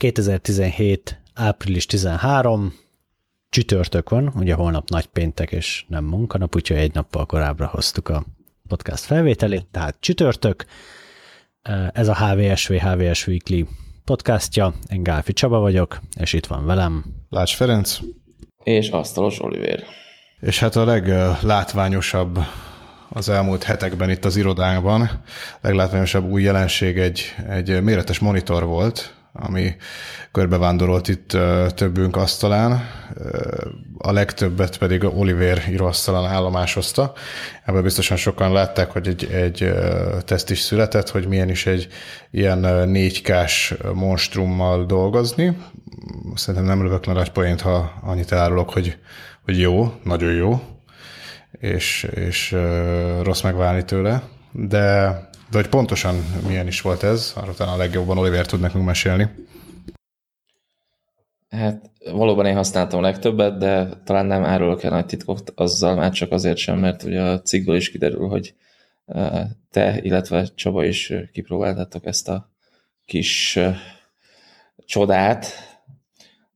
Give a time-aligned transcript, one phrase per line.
[0.00, 1.20] 2017.
[1.34, 2.74] április 13,
[3.48, 8.24] csütörtök van, ugye holnap nagy péntek és nem munkanap, úgyhogy egy nappal korábbra hoztuk a
[8.68, 10.64] podcast felvételét, tehát csütörtök,
[11.92, 13.64] ez a HVSV, HVS Weekly
[14.04, 17.04] podcastja, én Gálfi Csaba vagyok, és itt van velem.
[17.28, 17.98] Lács Ferenc.
[18.62, 19.84] És Asztalos Oliver.
[20.40, 22.38] És hát a leglátványosabb
[23.08, 25.22] az elmúlt hetekben itt az irodánkban,
[25.60, 29.76] leglátványosabb új jelenség egy, egy méretes monitor volt, ami
[30.32, 31.36] körbevándorolt itt
[31.74, 32.88] többünk asztalán,
[33.98, 37.12] a legtöbbet pedig Oliver íróasztalán állomásozta.
[37.64, 39.72] Ebből biztosan sokan látták, hogy egy, egy
[40.24, 41.88] teszt is született, hogy milyen is egy
[42.30, 45.56] ilyen 4K-s monstrummal dolgozni.
[46.34, 48.98] Szerintem nem lövök nagy poént, ha annyit elárulok, hogy,
[49.44, 50.60] hogy jó, nagyon jó,
[51.50, 52.56] és, és
[53.22, 55.14] rossz megválni tőle, de
[55.50, 59.28] de hogy pontosan milyen is volt ez, arra talán a legjobban Oliver tud nekünk mesélni.
[61.48, 66.12] Hát valóban én használtam a legtöbbet, de talán nem árulok el nagy titkot azzal, már
[66.12, 68.54] csak azért sem, mert ugye a cikkből is kiderül, hogy
[69.70, 72.50] te, illetve Csaba is kipróbáltátok ezt a
[73.04, 73.58] kis
[74.86, 75.46] csodát.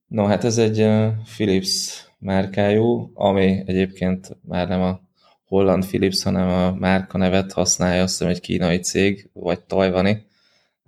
[0.06, 0.88] No, hát ez egy
[1.34, 5.00] Philips márkájú, ami egyébként már nem a
[5.44, 10.26] holland Philips, hanem a márka nevet használja, azt hiszem egy kínai cég, vagy tajvani.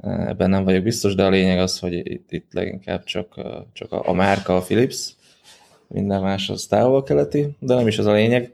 [0.02, 3.40] Ebben nem vagyok biztos, de a lényeg az, hogy itt, itt leginkább csak,
[3.72, 5.14] csak a, a márka a Philips,
[5.88, 8.52] minden más az távol-keleti, de nem is az a lényeg,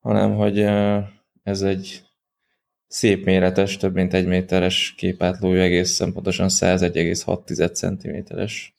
[0.00, 0.58] hanem hogy
[1.42, 2.02] ez egy
[2.86, 8.74] szép méretes, több mint egy méteres képátlójú, egészen pontosan 101,6 cm-es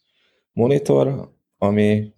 [0.51, 2.13] monitor, ami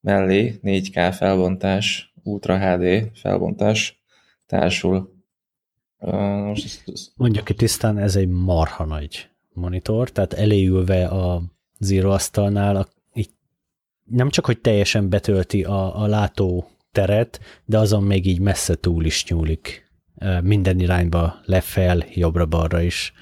[0.00, 4.02] mellé 4K felbontás Ultra HD felbontás
[4.46, 5.14] társul.
[5.98, 7.12] Most ezt, ezt...
[7.16, 11.42] Mondjuk ki tisztán, ez egy marha nagy monitor, tehát eléülve a
[11.78, 13.30] Zero asztalnál a, így
[14.04, 19.04] nem csak, hogy teljesen betölti a, a látó teret, de azon még így messze túl
[19.04, 19.90] is nyúlik
[20.42, 23.12] minden irányba, lefel, jobbra-balra is.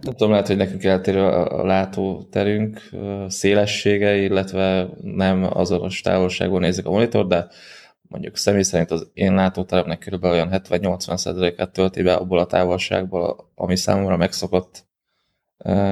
[0.00, 2.90] Nem tudom, lehet, hogy nekünk eltérő a látóterünk
[3.28, 7.48] szélessége, illetve nem azonos távolságban nézik a monitor, de
[8.08, 13.76] mondjuk személy szerint az én látóteremnek körülbelül olyan 70-80%-át tölti be abból a távolságból, ami
[13.76, 14.86] számomra megszokott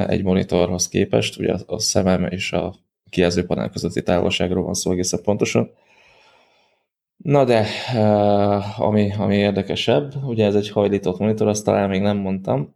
[0.06, 2.74] egy monitorhoz képest, ugye a szemem és a
[3.10, 5.70] kijelzőpanel közötti távolságról van szó egészen pontosan.
[7.16, 7.66] Na de,
[8.78, 12.75] ami, ami érdekesebb, ugye ez egy hajlított monitor, azt talán még nem mondtam,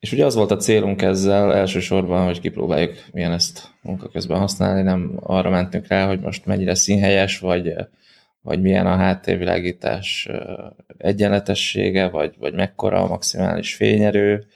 [0.00, 4.82] és ugye az volt a célunk ezzel elsősorban, hogy kipróbáljuk, milyen ezt munka közben használni,
[4.82, 7.74] nem arra mentünk rá, hogy most mennyire színhelyes, vagy,
[8.40, 10.28] vagy milyen a háttérvilágítás
[10.96, 14.46] egyenletessége, vagy, vagy mekkora a maximális fényerő,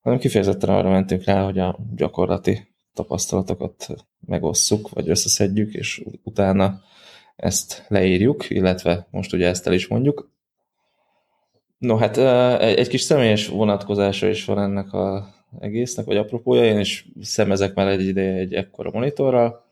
[0.00, 3.86] hanem kifejezetten arra mentünk rá, hogy a gyakorlati tapasztalatokat
[4.26, 6.80] megosszuk, vagy összeszedjük, és utána
[7.36, 10.30] ezt leírjuk, illetve most ugye ezt el is mondjuk.
[11.78, 12.16] No, hát
[12.60, 16.64] egy kis személyes vonatkozása is van ennek a egésznek, vagy apropója.
[16.64, 19.64] Én is szemezek már egy ideje egy ekkora monitorral,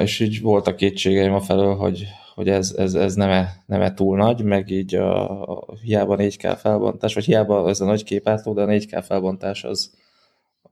[0.00, 3.94] és így voltak kétségeim a felől, hogy, hogy ez, ez, ez nem, -e, nem -e
[3.94, 8.52] túl nagy, meg így a, a hiába 4K felbontás, vagy hiába ez a nagy képátló,
[8.52, 9.94] de a 4K felbontás az,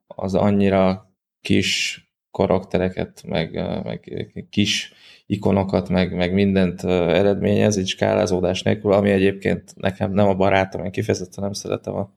[0.07, 1.11] az annyira
[1.41, 3.53] kis karaktereket, meg,
[3.85, 4.93] meg kis
[5.31, 10.91] ikonokat, meg, meg mindent eredményez, így skálázódás nélkül, ami egyébként nekem nem a barátom, én
[10.91, 12.11] kifejezetten nem szeretem a,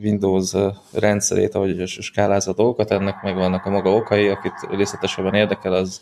[0.00, 0.52] Windows
[0.92, 6.00] rendszerét, ahogy skálázza a dolgokat, ennek meg vannak a maga okai, akit részletesebben érdekel, az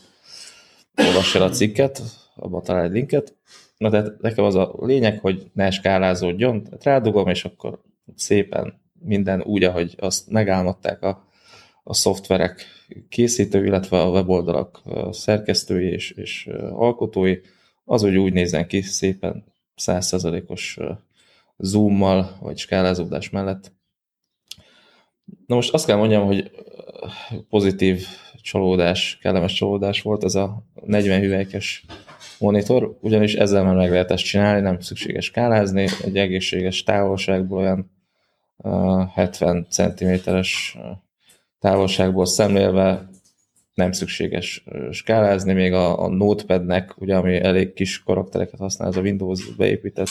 [0.96, 2.02] olvassa a cikket,
[2.36, 3.34] abban talál egy linket.
[3.76, 7.78] Na de nekem az a lényeg, hogy ne skálázódjon, tehát rádugom, és akkor
[8.14, 11.24] szépen minden úgy, ahogy azt megálmodták a,
[11.82, 12.75] a szoftverek
[13.08, 17.36] készítő, illetve a weboldalak szerkesztői és, és alkotói,
[17.84, 20.78] az úgy úgy nézzen ki szépen százszerzalékos
[21.58, 23.72] zoommal, vagy skálázódás mellett.
[25.46, 26.50] Na most azt kell mondjam, hogy
[27.48, 28.06] pozitív
[28.42, 31.84] csalódás, kellemes csalódás volt ez a 40 hüvelykes
[32.38, 37.90] monitor, ugyanis ezzel már meg lehet ezt csinálni, nem szükséges skálázni, egy egészséges távolságból olyan
[39.14, 40.78] 70 cm-es
[41.58, 43.08] távolságból szemlélve
[43.74, 49.00] nem szükséges skálázni, még a, a Notepadnek, ugye, ami elég kis karaktereket használ, ez a
[49.00, 50.08] Windows beépített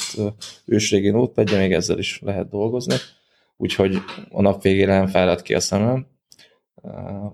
[0.65, 2.95] ősrégi Notepadja, még ezzel is lehet dolgozni,
[3.57, 3.97] úgyhogy
[4.29, 6.07] a nap végére nem fáradt ki a szemem.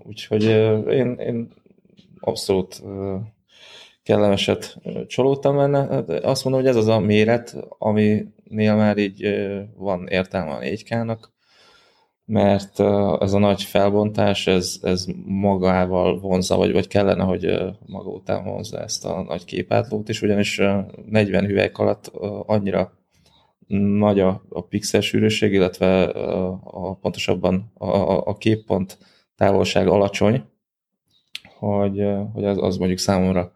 [0.02, 0.42] Úgyhogy
[0.88, 1.52] én, én
[2.20, 2.82] abszolút
[4.02, 5.86] kellemeset csalódtam benne.
[5.86, 9.28] Hát azt mondom, hogy ez az a méret, aminél már így
[9.76, 11.18] van értelme a 4K-nak,
[12.32, 12.80] mert
[13.20, 18.80] ez a nagy felbontás, ez, ez magával vonza, vagy, vagy kellene, hogy maga után vonza
[18.80, 20.60] ezt a nagy képátlót is, ugyanis
[21.06, 22.06] 40 hüvelyk alatt
[22.46, 22.92] annyira
[23.98, 27.86] nagy a, a pixel sűrűség, illetve a, a pontosabban a,
[28.28, 28.98] a, képpont
[29.36, 30.44] távolság alacsony,
[31.58, 33.52] hogy, hogy az, az mondjuk számomra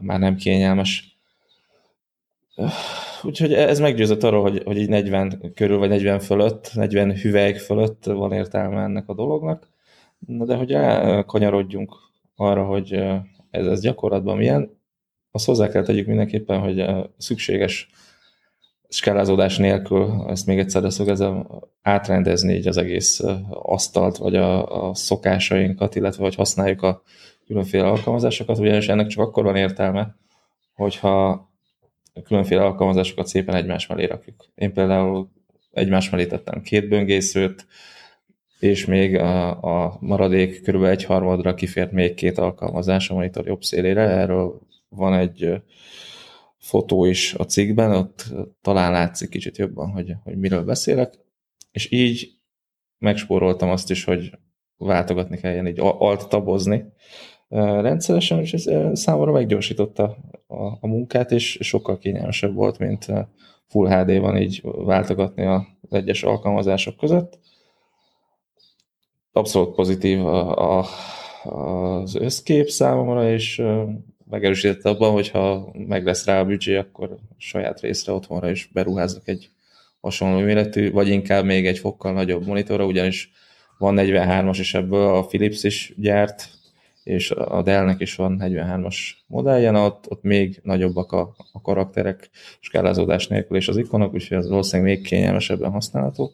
[0.00, 1.19] már nem kényelmes.
[3.22, 8.04] Úgyhogy ez meggyőzött arról, hogy, hogy így 40 körül, vagy 40 fölött, 40 hüvelyk fölött
[8.04, 9.68] van értelme ennek a dolognak.
[10.18, 11.94] Na de hogy elkanyarodjunk
[12.36, 12.92] arra, hogy
[13.50, 14.78] ez, ez gyakorlatban milyen,
[15.30, 16.84] azt hozzá kell tegyük mindenképpen, hogy
[17.16, 17.90] szükséges
[18.88, 21.46] skálázódás nélkül, ezt még egyszer leszögezem,
[21.82, 27.02] átrendezni így az egész asztalt, vagy a, a szokásainkat, illetve hogy használjuk a
[27.46, 30.16] különféle alkalmazásokat, ugyanis ennek csak akkor van értelme,
[30.74, 31.49] hogyha
[32.22, 34.46] különféle alkalmazásokat szépen egymás mellé rakjuk.
[34.54, 35.30] Én például
[35.72, 37.66] egymás mellé tettem két böngészőt,
[38.60, 40.82] és még a, a maradék kb.
[40.84, 44.02] egy harmadra kifért még két alkalmazás a monitor jobb szélére.
[44.02, 45.62] Erről van egy
[46.56, 48.24] fotó is a cikkben, ott
[48.62, 51.14] talán látszik kicsit jobban, hogy, hogy miről beszélek,
[51.72, 52.38] és így
[52.98, 54.30] megspóroltam azt is, hogy
[54.76, 56.84] váltogatni kelljen, így alt-tabozni
[57.48, 58.68] rendszeresen, és ez
[58.98, 60.16] számomra meggyorsította
[60.50, 63.06] a, a munkát, és sokkal kényelmesebb volt, mint
[63.66, 67.38] Full HD-ban így váltogatni az egyes alkalmazások között.
[69.32, 70.86] Abszolút pozitív a, a,
[71.42, 73.62] az összkép számomra, és
[74.30, 79.50] megerősített abban, hogyha meg lesz rá a büdzsé, akkor saját részre otthonra is beruházok egy
[80.00, 83.30] hasonló méretű, vagy inkább még egy fokkal nagyobb monitorra, ugyanis
[83.78, 86.59] van 43-as, és ebből a Philips is gyárt,
[87.02, 92.30] és a Dell-nek is van 43-as modellje, ott, ott még nagyobbak a, a karakterek,
[92.60, 96.32] skálázódás nélkül és az ikonok, úgyhogy az valószínűleg még kényelmesebben használható.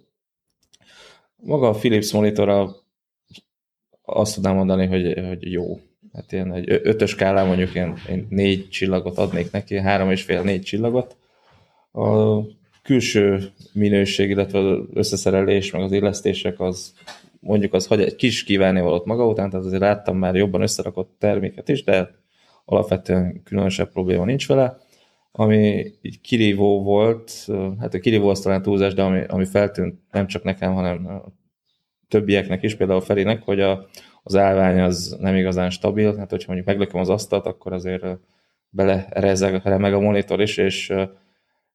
[1.36, 2.76] Maga a Philips monitora
[4.02, 5.80] azt tudnám mondani, hogy, hogy jó.
[6.12, 10.42] Hát ilyen egy ötös skálán mondjuk én, én négy csillagot adnék neki, három és fél,
[10.42, 11.16] négy csillagot.
[11.92, 12.38] A
[12.86, 16.94] külső minőség, illetve az összeszerelés, meg az illesztések az
[17.40, 21.68] mondjuk az hagy egy kis kívánnivalót maga után, tehát azért láttam már jobban összerakott terméket
[21.68, 22.10] is, de
[22.64, 24.76] alapvetően különösebb probléma nincs vele.
[25.32, 27.46] Ami így kirívó volt,
[27.80, 31.22] hát a kirívó az talán túlzás, de ami, ami feltűnt nem csak nekem, hanem
[32.08, 33.86] többieknek is, például Ferinek, hogy a,
[34.22, 38.04] az állvány az nem igazán stabil, hát hogyha mondjuk meglököm az asztalt, akkor azért
[38.68, 40.92] bele rezeg, meg a monitor is, és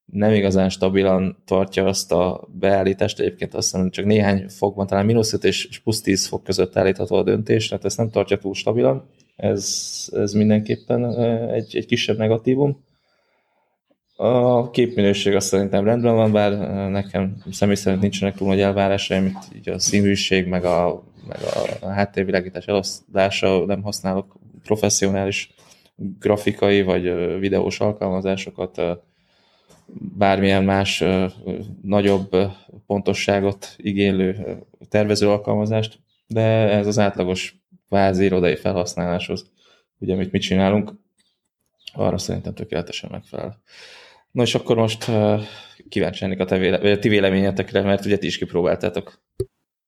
[0.05, 5.33] nem igazán stabilan tartja azt a beállítást, egyébként azt hiszem, csak néhány fokban, talán mínusz
[5.33, 9.09] 5 és plusz 10 fok között állítható a döntés, tehát ezt nem tartja túl stabilan,
[9.35, 11.19] ez, ez mindenképpen
[11.49, 12.83] egy, egy kisebb negatívum.
[14.15, 16.51] A képminőség azt szerintem rendben van, bár
[16.89, 21.37] nekem személy szerint nincsenek túl nagy elvárásaim, itt így a színűség, meg a, meg
[21.81, 25.53] a háttérvilágítás elosztása, nem használok professzionális
[26.19, 28.81] grafikai vagy videós alkalmazásokat,
[30.17, 31.03] bármilyen más
[31.81, 32.29] nagyobb
[32.85, 34.57] pontosságot igénylő
[34.89, 37.59] tervező alkalmazást, de ez az átlagos
[37.89, 39.51] vázi irodai felhasználáshoz,
[39.99, 40.93] ugye amit mit csinálunk,
[41.93, 43.61] arra szerintem tökéletesen megfelel.
[44.31, 45.11] No és akkor most
[45.89, 49.21] kíváncsi lennék a, te véle, ti véleményetekre, mert ugye ti is kipróbáltátok.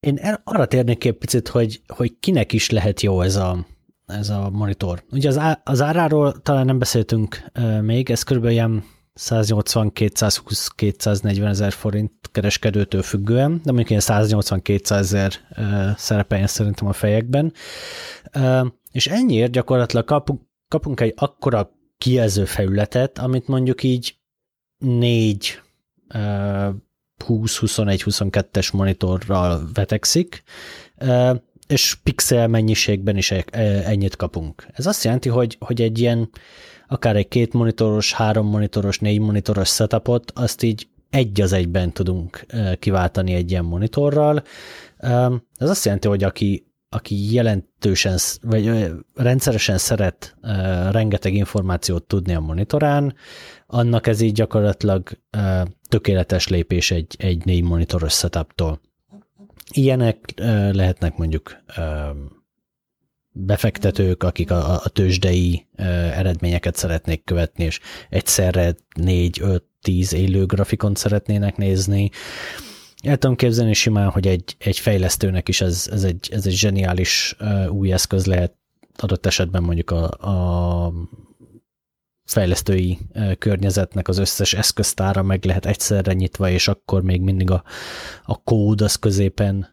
[0.00, 3.66] Én arra térnék ki egy picit, hogy, hogy kinek is lehet jó ez a,
[4.06, 5.04] ez a monitor.
[5.10, 7.44] Ugye az, á, az áráról talán nem beszéltünk
[7.82, 8.84] még, ez körülbelül ilyen
[9.20, 15.32] 180-220-240 ezer forint kereskedőtől függően, de mondjuk ilyen 180-200 ezer
[15.96, 17.52] szerepeljen szerintem a fejekben.
[18.92, 24.16] És ennyiért gyakorlatilag kapunk, kapunk egy akkora kijelző felületet, amit mondjuk így
[24.78, 25.60] négy
[27.26, 30.42] 20-21-22-es monitorral vetekszik,
[31.66, 34.66] és pixel mennyiségben is ennyit kapunk.
[34.72, 36.30] Ez azt jelenti, hogy, hogy egy ilyen
[36.88, 42.46] akár egy két monitoros, három monitoros, négy monitoros setupot, azt így egy az egyben tudunk
[42.78, 44.42] kiváltani egy ilyen monitorral.
[45.56, 50.36] Ez azt jelenti, hogy aki, aki jelentősen, vagy rendszeresen szeret
[50.90, 53.14] rengeteg információt tudni a monitorán,
[53.66, 55.10] annak ez így gyakorlatilag
[55.88, 58.80] tökéletes lépés egy, egy négy monitoros setuptól.
[59.70, 60.32] Ilyenek
[60.72, 61.56] lehetnek mondjuk
[63.36, 65.66] befektetők, akik a, a tőzsdei
[66.12, 69.60] eredményeket szeretnék követni, és egyszerre 4-5-10
[70.12, 72.10] élő grafikont szeretnének nézni.
[73.02, 77.36] El tudom képzelni simán, hogy egy, egy fejlesztőnek is ez, ez, egy, ez egy zseniális
[77.68, 78.54] új eszköz lehet
[78.96, 80.92] adott esetben mondjuk a, a
[82.24, 82.98] fejlesztői
[83.38, 87.62] környezetnek az összes eszköztára meg lehet egyszerre nyitva, és akkor még mindig a,
[88.24, 89.68] a kód az középen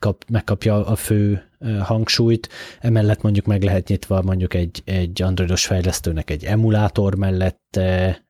[0.00, 1.42] kap, megkapja a fő
[1.80, 2.48] hangsúlyt,
[2.80, 8.22] emellett mondjuk meg lehet nyitva mondjuk egy, egy androidos fejlesztőnek egy emulátor mellette,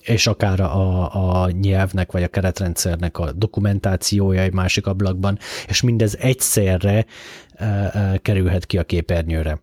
[0.00, 6.16] és akár a, a nyelvnek vagy a keretrendszernek a dokumentációja egy másik ablakban, és mindez
[6.16, 7.06] egyszerre
[8.22, 9.62] kerülhet ki a képernyőre.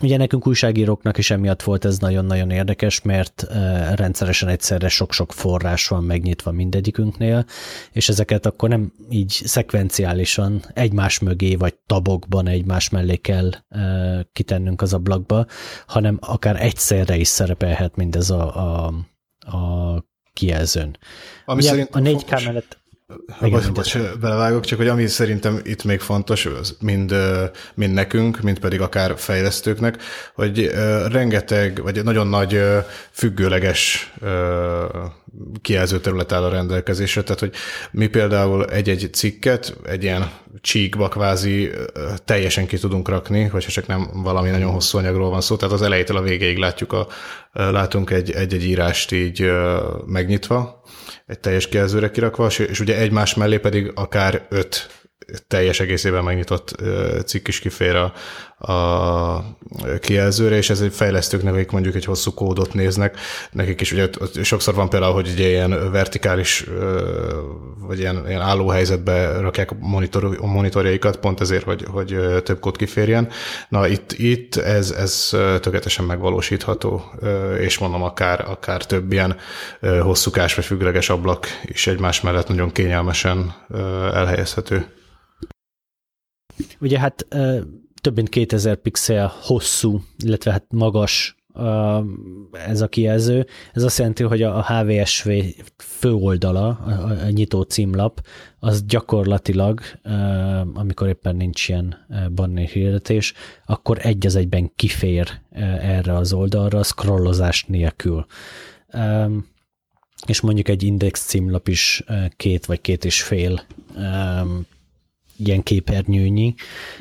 [0.00, 3.46] Ugye nekünk újságíróknak is emiatt volt ez nagyon-nagyon érdekes, mert
[3.94, 7.44] rendszeresen egyszerre sok-sok forrás van megnyitva mindegyikünknél,
[7.92, 13.50] és ezeket akkor nem így szekvenciálisan egymás mögé vagy tabokban egymás mellé kell
[14.32, 15.46] kitennünk az ablakba,
[15.86, 18.86] hanem akár egyszerre is szerepelhet mindez a, a,
[19.56, 20.96] a kijelzőn.
[21.44, 22.79] Ami Ugye a 4K mellett
[23.40, 26.48] igen, bocs, bocs, belevágok, csak hogy ami szerintem itt még fontos,
[26.80, 27.14] mind,
[27.74, 30.02] mind nekünk, mind pedig akár fejlesztőknek,
[30.34, 30.70] hogy
[31.08, 32.62] rengeteg, vagy nagyon nagy
[33.10, 34.12] függőleges
[35.62, 37.52] kijelző terület áll a rendelkezésre, tehát hogy
[37.90, 41.70] mi például egy-egy cikket, egy ilyen csíkba kvázi
[42.24, 45.82] teljesen ki tudunk rakni, hogyha csak nem valami nagyon hosszú anyagról van szó, tehát az
[45.82, 47.06] elejétől a végéig látjuk a,
[47.52, 49.50] látunk egy-egy írást így
[50.06, 50.82] megnyitva,
[51.30, 54.88] egy teljes kijelzőre kirakva, és ugye egymás mellé pedig akár öt
[55.46, 56.82] teljes egészében megnyitott
[57.26, 58.12] cikk is kifér a,
[58.60, 59.58] a
[60.00, 63.18] kijelzőre, és ez egy fejlesztőknek, akik mondjuk egy hosszú kódot néznek,
[63.52, 64.08] nekik is ugye
[64.42, 66.66] sokszor van például, hogy ugye ilyen vertikális,
[67.86, 72.60] vagy ilyen, ilyen álló helyzetbe rakják a, monitor, a monitorjaikat, pont ezért, hogy, hogy több
[72.60, 73.28] kód kiférjen.
[73.68, 75.28] Na itt, itt ez, ez
[75.60, 77.02] tökéletesen megvalósítható,
[77.60, 79.36] és mondom, akár, akár több ilyen
[80.00, 83.54] hosszúkás vagy függőleges ablak is egymás mellett nagyon kényelmesen
[84.12, 84.86] elhelyezhető.
[86.80, 87.26] Ugye hát
[88.00, 91.34] több mint 2000 pixel hosszú, illetve hát magas
[92.66, 93.46] ez a kijelző.
[93.72, 95.30] Ez azt jelenti, hogy a HVSV
[95.76, 98.26] főoldala, a nyitó címlap,
[98.58, 99.80] az gyakorlatilag,
[100.74, 103.32] amikor éppen nincs ilyen banner hirdetés,
[103.66, 105.40] akkor egy az egyben kifér
[105.80, 108.26] erre az oldalra, scrollozás nélkül.
[110.26, 112.04] És mondjuk egy index címlap is
[112.36, 113.62] két vagy két és fél
[115.40, 116.54] ilyen képernyőnyi,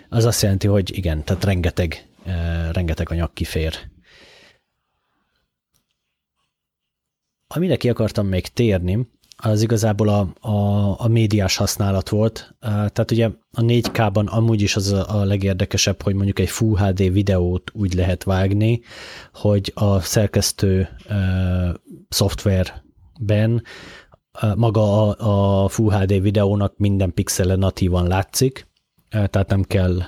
[0.10, 2.08] az azt jelenti, hogy igen, tehát rengeteg,
[2.72, 3.80] rengeteg anyag kifér.
[7.48, 9.08] Amire ki akartam még térni,
[9.42, 12.56] az igazából a, a, a médiás használat volt.
[12.60, 17.12] Tehát ugye a 4K-ban amúgy is az a, a legérdekesebb, hogy mondjuk egy Full HD
[17.12, 18.82] videót úgy lehet vágni,
[19.34, 21.74] hogy a szerkesztő uh,
[22.10, 23.64] szoftverben
[24.56, 28.68] maga a, a Full HD videónak minden pixele natívan látszik,
[29.10, 30.02] tehát nem kell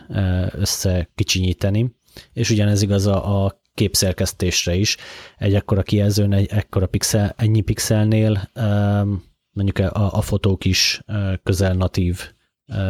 [0.51, 1.95] összekicsinyíteni,
[2.33, 4.97] és ugyanez igaz a, a képszerkesztésre is.
[5.37, 8.49] Egy ekkora kijelzőn, egy ekkora pixel, ennyi pixelnél
[9.51, 11.01] mondjuk a, a fotók is
[11.43, 12.31] közel natív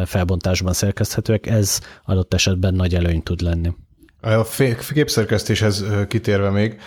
[0.04, 3.72] felbontásban szerkeszthetőek, ez adott esetben nagy előny tud lenni.
[4.24, 4.44] A
[4.92, 6.80] képszerkesztéshez kitérve még,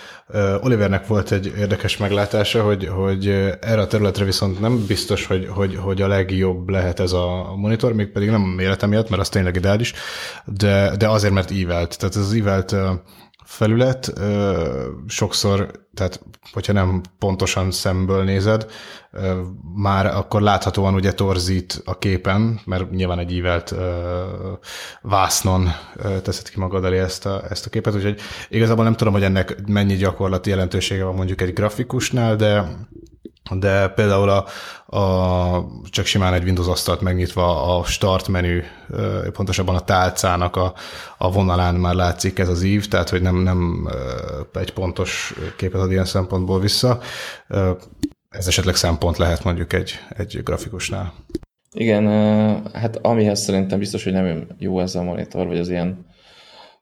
[0.61, 3.27] Olivernek volt egy érdekes meglátása, hogy, hogy
[3.61, 7.93] erre a területre viszont nem biztos, hogy, hogy, hogy a legjobb lehet ez a monitor,
[7.93, 9.93] még pedig nem a mérete miatt, mert az tényleg ideális,
[10.45, 11.97] de, de azért, mert ívelt.
[11.97, 12.75] Tehát az ívelt
[13.45, 14.13] felület
[15.07, 18.65] sokszor, tehát hogyha nem pontosan szemből nézed,
[19.75, 23.75] már akkor láthatóan ugye torzít a képen, mert nyilván egy ívelt
[25.01, 25.69] vásznon
[26.23, 29.67] teszed ki magad elé ezt a, ezt a képet, úgyhogy igazából nem tudom, hogy ennek
[29.67, 32.77] mennyi gyakorlati jelentősége van mondjuk egy grafikusnál, de
[33.51, 34.45] de például a,
[34.97, 38.61] a, csak simán egy Windows asztalt megnyitva a start menü,
[39.31, 40.73] pontosabban a tálcának a,
[41.17, 43.89] a vonalán már látszik ez az ív, tehát hogy nem, nem
[44.53, 46.99] egy pontos képet ad ilyen szempontból vissza.
[48.29, 51.13] Ez esetleg szempont lehet mondjuk egy, egy grafikusnál.
[51.71, 52.05] Igen,
[52.73, 56.05] hát amihez szerintem biztos, hogy nem jó ez a monitor, vagy az ilyen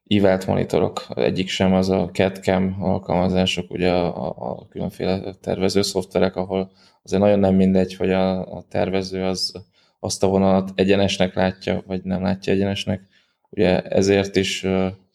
[0.07, 6.72] ívelt monitorok, egyik sem az a CAD-CAM alkalmazások, ugye a, a különféle tervező szoftverek, ahol
[7.03, 9.53] azért nagyon nem mindegy, hogy a, a tervező az
[10.00, 13.01] azt a vonalat egyenesnek látja, vagy nem látja egyenesnek.
[13.50, 14.65] Ugye ezért is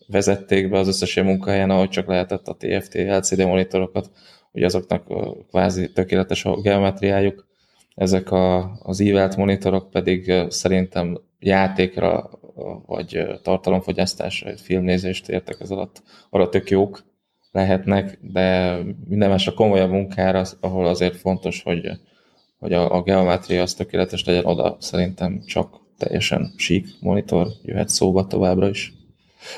[0.07, 4.11] vezették be az összes ilyen munkahelyen, ahogy csak lehetett a TFT LCD monitorokat,
[4.53, 5.05] hogy azoknak
[5.49, 7.47] kvázi tökéletes a geometriájuk.
[7.95, 12.31] Ezek a, az ívelt monitorok pedig szerintem játékra
[12.87, 17.05] vagy tartalomfogyasztásra, egy filmnézést értek ez alatt, arra tök jók
[17.51, 21.91] lehetnek, de minden másra komolyabb munkára, ahol azért fontos, hogy,
[22.59, 28.27] hogy a, a geometria az tökéletes legyen, oda szerintem csak teljesen sík monitor jöhet szóba
[28.27, 28.93] továbbra is.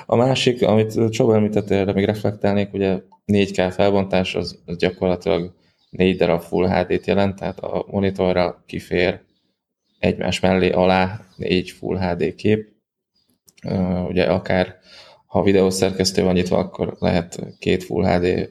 [0.07, 5.55] A másik, amit Csaba említett, erre még reflektálnék, ugye 4K felbontás az, az gyakorlatilag
[5.91, 9.21] 4 darab Full HD-t jelent, tehát a monitorra kifér
[9.99, 12.70] egymás mellé alá négy Full HD kép.
[14.09, 14.79] Ugye akár
[15.27, 18.49] ha videószerkesztő van nyitva, akkor lehet két Full HD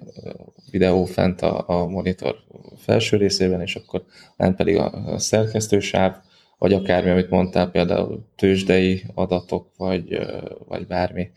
[0.72, 2.36] videó fent a, a monitor
[2.78, 4.06] felső részében, és akkor
[4.38, 6.16] lent pedig a szerkesztősáv,
[6.58, 10.20] vagy akármi, amit mondtál, például tőzsdei adatok, vagy,
[10.68, 11.30] vagy bármi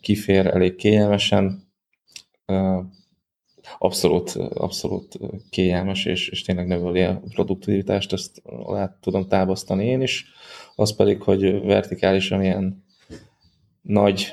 [0.00, 1.66] kifér elég kényelmesen.
[3.78, 5.18] Abszolút, abszolút
[5.50, 10.26] kényelmes, és, és tényleg növeli a produktivitást, ezt alá tudom tábasztani én is.
[10.78, 12.84] Az pedig, hogy vertikálisan ilyen
[13.82, 14.32] nagy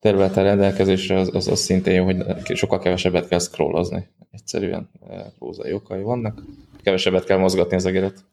[0.00, 4.08] területen rendelkezésre, az, az, az szintén jó, hogy sokkal kevesebbet kell scrollozni.
[4.30, 4.90] Egyszerűen
[5.38, 6.42] prózai okai vannak.
[6.82, 8.24] Kevesebbet kell mozgatni az egeret.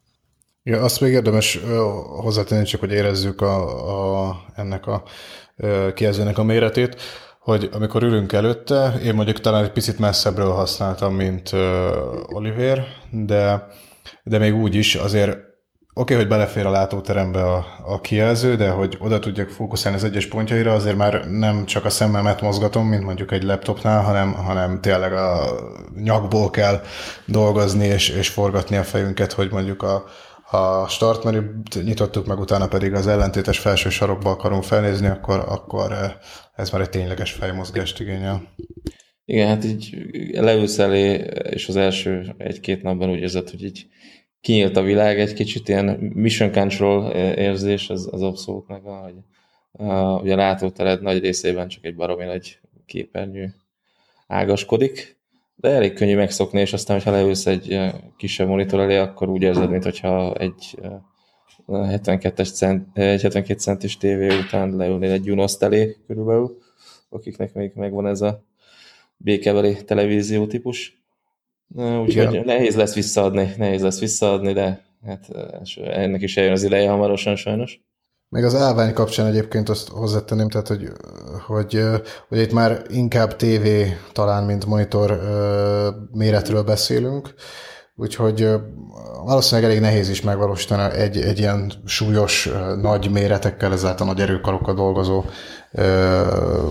[0.62, 1.60] Ja, azt még érdemes
[2.20, 5.02] hozzátenni, csak hogy érezzük a, a, ennek a
[5.94, 6.96] kijelzőnek a méretét,
[7.40, 11.50] hogy amikor ülünk előtte, én mondjuk talán egy picit messzebbről használtam, mint
[12.26, 13.66] Oliver, de,
[14.22, 15.49] de még úgy is azért
[16.00, 20.26] okay, hogy belefér a látóterembe a, a kijelző, de hogy oda tudjak fókuszálni az egyes
[20.26, 25.12] pontjaira, azért már nem csak a szememet mozgatom, mint mondjuk egy laptopnál, hanem, hanem tényleg
[25.12, 25.58] a
[26.02, 26.80] nyakból kell
[27.26, 30.04] dolgozni és, és forgatni a fejünket, hogy mondjuk a,
[30.50, 36.16] a start menüt nyitottuk meg, utána pedig az ellentétes felső sarokba akarunk felnézni, akkor, akkor
[36.54, 38.42] ez már egy tényleges fejmozgást igényel.
[39.24, 39.96] Igen, hát így
[40.32, 43.86] leülsz elé, és az első egy-két napban úgy érzed, hogy így
[44.40, 49.14] kinyílt a világ, egy kicsit ilyen mission control érzés, az, az abszolút meg van, hogy
[49.72, 53.54] uh, ugye a látótered nagy részében csak egy baromi nagy képernyő
[54.26, 55.18] ágaskodik,
[55.54, 57.78] de elég könnyű megszokni, és aztán, hogyha leülsz egy
[58.16, 60.78] kisebb monitor elé, akkor úgy érzed, mintha egy
[61.66, 66.58] 72-es cent, egy 72 centis tévé után leülnél egy Junost elé körülbelül,
[67.08, 68.44] akiknek még megvan ez a
[69.16, 70.99] békebeli televízió típus.
[71.76, 75.28] Úgyhogy nehéz lesz visszaadni, nehéz lesz visszaadni, de hát
[75.76, 77.80] ennek is eljön az ideje hamarosan sajnos.
[78.28, 80.88] Meg az állvány kapcsán egyébként azt hozzátenném, tehát hogy,
[81.46, 81.82] hogy,
[82.28, 83.66] hogy itt már inkább TV
[84.12, 85.20] talán, mint monitor
[86.12, 87.34] méretről beszélünk,
[87.96, 88.48] úgyhogy
[89.24, 95.24] valószínűleg elég nehéz is megvalósítani egy, egy ilyen súlyos, nagy méretekkel, ezáltal nagy erőkarokkal dolgozó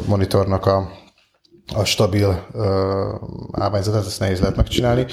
[0.08, 0.92] monitornak a,
[1.76, 2.66] a stabil uh,
[3.52, 5.06] állványzatot, ezt nehéz lehet megcsinálni.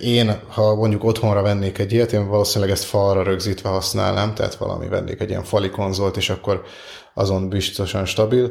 [0.00, 4.88] Én, ha mondjuk otthonra vennék egy ilyet, én valószínűleg ezt falra rögzítve használnám, tehát valami
[4.88, 6.62] vennék egy ilyen fali konzolt, és akkor
[7.14, 8.50] azon biztosan stabil.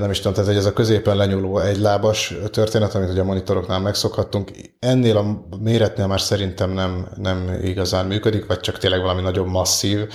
[0.00, 4.50] Nem is tudom, tehát ez a középen lenyúló egylábas történet, amit ugye a monitoroknál megszokhattunk,
[4.78, 10.08] ennél a méretnél már szerintem nem, nem igazán működik, vagy csak tényleg valami nagyon masszív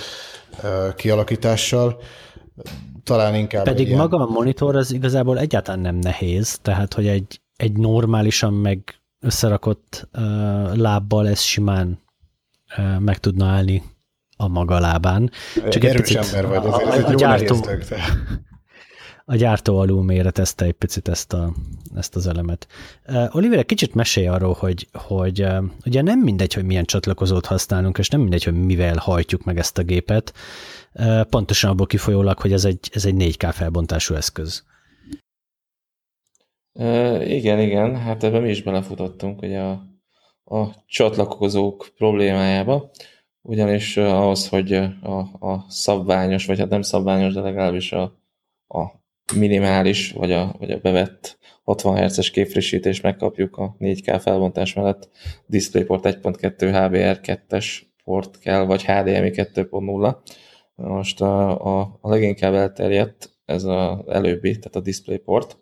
[0.96, 2.00] kialakítással
[3.06, 3.64] talán inkább.
[3.64, 3.98] Pedig ilyen...
[3.98, 10.08] maga a monitor az igazából egyáltalán nem nehéz, tehát hogy egy, egy normálisan meg összerakott
[10.12, 10.22] uh,
[10.76, 11.98] lábbal ez simán
[12.78, 13.82] uh, meg tudna állni
[14.36, 15.30] a maga lábán.
[15.68, 17.56] Csak egy picit ember vagy, a, a, a, gyártó,
[19.28, 21.52] a gyártó alul méretezte egy picit ezt, a,
[21.94, 22.66] ezt az elemet.
[23.30, 25.46] Oliver, egy kicsit mesélj arról, hogy, hogy
[25.86, 29.78] ugye nem mindegy, hogy milyen csatlakozót használunk, és nem mindegy, hogy mivel hajtjuk meg ezt
[29.78, 30.32] a gépet.
[31.30, 34.64] Pontosan abból kifolyólag, hogy ez egy, ez egy 4K felbontású eszköz.
[36.72, 39.82] Uh, igen, igen, hát ebben mi is belefutottunk ugye a,
[40.44, 42.90] a csatlakozók problémájába,
[43.42, 48.02] ugyanis ahhoz, hogy a, a szabványos, vagy hát nem szabványos, de legalábbis a,
[48.68, 55.08] a minimális, vagy a, vagy a bevett 60 Hz-es képfrissítést megkapjuk a 4K felbontás mellett,
[55.46, 57.66] DisplayPort 1.2 HBR 2-es
[58.04, 60.16] port kell, vagy HDMI 2.0,
[60.74, 65.58] most a, a, a leginkább elterjedt ez az előbbi, tehát a DisplayPort,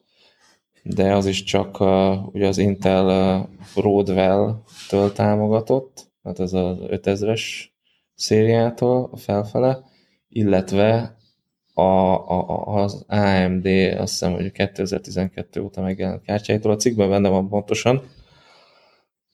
[0.83, 7.43] de az is csak a, ugye az Intel Broadwell-től támogatott, tehát ez az 5000-es
[8.15, 9.85] szériától felfele,
[10.29, 11.14] illetve
[11.75, 13.67] a, a, az AMD,
[13.99, 18.03] azt hiszem, hogy 2012 óta megjelent kártyáitól, a cikkben benne van pontosan,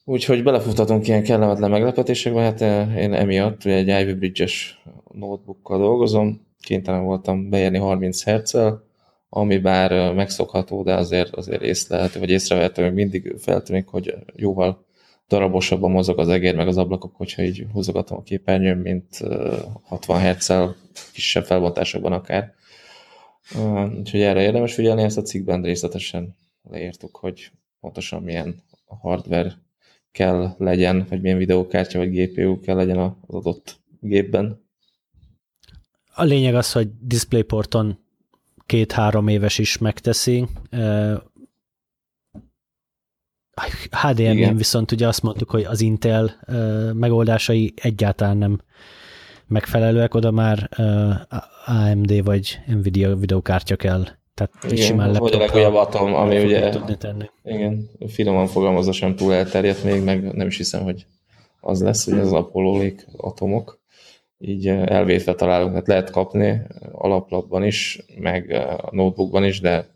[0.05, 6.47] Úgyhogy belefutatunk ilyen kellemetlen meglepetésekbe, hát eh, én emiatt ugye egy Ivy Bridge-es notebookkal dolgozom,
[6.59, 8.57] kénytelen voltam beérni 30 hz
[9.29, 14.85] ami bár eh, megszokható, de azért, azért észlelhető, vagy észrevehető, hogy mindig feltűnik, hogy jóval
[15.31, 19.17] darabosabban mozog az egér, meg az ablakok, hogyha így húzogatom a képernyőn, mint
[19.83, 20.53] 60 eh, hz
[21.13, 22.53] kisebb felbontásokban akár.
[23.97, 26.35] Úgyhogy erre érdemes figyelni, ezt a cikkben részletesen
[26.69, 29.53] leírtuk, hogy pontosan milyen hardware
[30.11, 34.65] kell legyen, vagy milyen videókártya vagy GPU kell legyen az adott gépben.
[36.13, 37.99] A lényeg az, hogy DisplayPorton
[38.65, 40.47] két-három éves is megteszi.
[44.01, 46.35] HDMI-n viszont ugye azt mondtuk, hogy az Intel
[46.93, 48.61] megoldásai egyáltalán nem
[49.47, 50.69] megfelelőek, oda már
[51.65, 54.03] AMD vagy Nvidia videokártya kell.
[54.33, 57.29] Tehát igen, simán vagy a legújabb Atom, ami ugye tudni tenni.
[57.43, 61.05] Igen, finoman fogalmazva sem túl elterjedt még, meg nem is hiszem, hogy
[61.61, 62.83] az lesz, hogy az Apollo
[63.17, 63.79] atomok
[64.37, 69.87] így elvétve találunk, hát lehet kapni alaplapban is, meg a notebookban is, de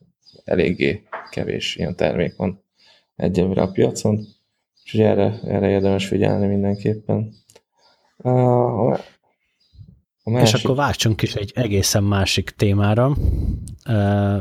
[0.44, 2.64] eléggé kevés ilyen termék van
[3.16, 4.20] egyelőre a piacon,
[4.84, 7.34] úgyhogy erre, erre érdemes figyelni mindenképpen.
[8.18, 8.30] A,
[10.24, 10.56] a másik...
[10.56, 13.16] És akkor váltsunk is egy egészen másik témára,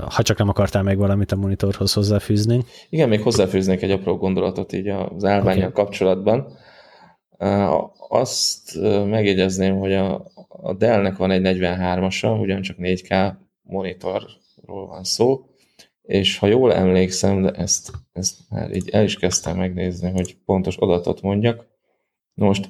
[0.09, 2.65] ha csak nem akartál még valamit a monitorhoz hozzáfűzni.
[2.89, 5.85] Igen, még hozzáfűznék egy apró gondolatot így az állványjal okay.
[5.85, 6.57] kapcsolatban.
[8.09, 13.33] Azt megjegyezném, hogy a, a Dell-nek van egy 43-asa, ugyancsak 4K
[13.63, 15.47] monitorról van szó,
[16.07, 20.77] és ha jól emlékszem, de ezt, ezt már így el is kezdtem megnézni, hogy pontos
[20.77, 21.67] adatot mondjak.
[22.35, 22.69] Most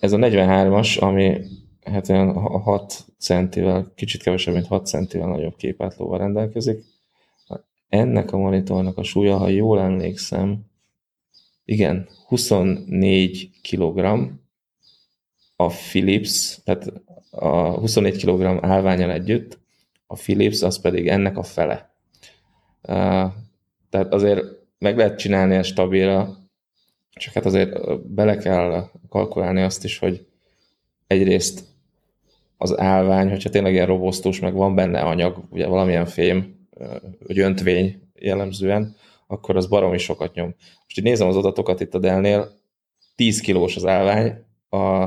[0.00, 1.40] ez a 43-as, ami
[1.82, 6.84] hát olyan 6 centivel, kicsit kevesebb, mint 6 centivel nagyobb képátlóval rendelkezik.
[7.88, 10.64] Ennek a monitornak a súlya, ha jól emlékszem,
[11.64, 13.98] igen, 24 kg
[15.56, 16.92] a Philips, tehát
[17.30, 19.58] a 24 kg állványal együtt,
[20.06, 21.95] a Philips az pedig ennek a fele.
[22.86, 24.42] Tehát azért
[24.78, 26.36] meg lehet csinálni ezt stabilra,
[27.10, 30.26] csak hát azért bele kell kalkulálni azt is, hogy
[31.06, 31.64] egyrészt
[32.56, 36.68] az állvány, hogyha tényleg ilyen robosztus, meg van benne anyag, ugye valamilyen fém,
[37.26, 38.96] vagy öntvény jellemzően,
[39.26, 40.54] akkor az baromi sokat nyom.
[40.84, 42.50] Most így nézem az adatokat itt a Dell-nél,
[43.14, 45.06] 10 kilós az állvány, a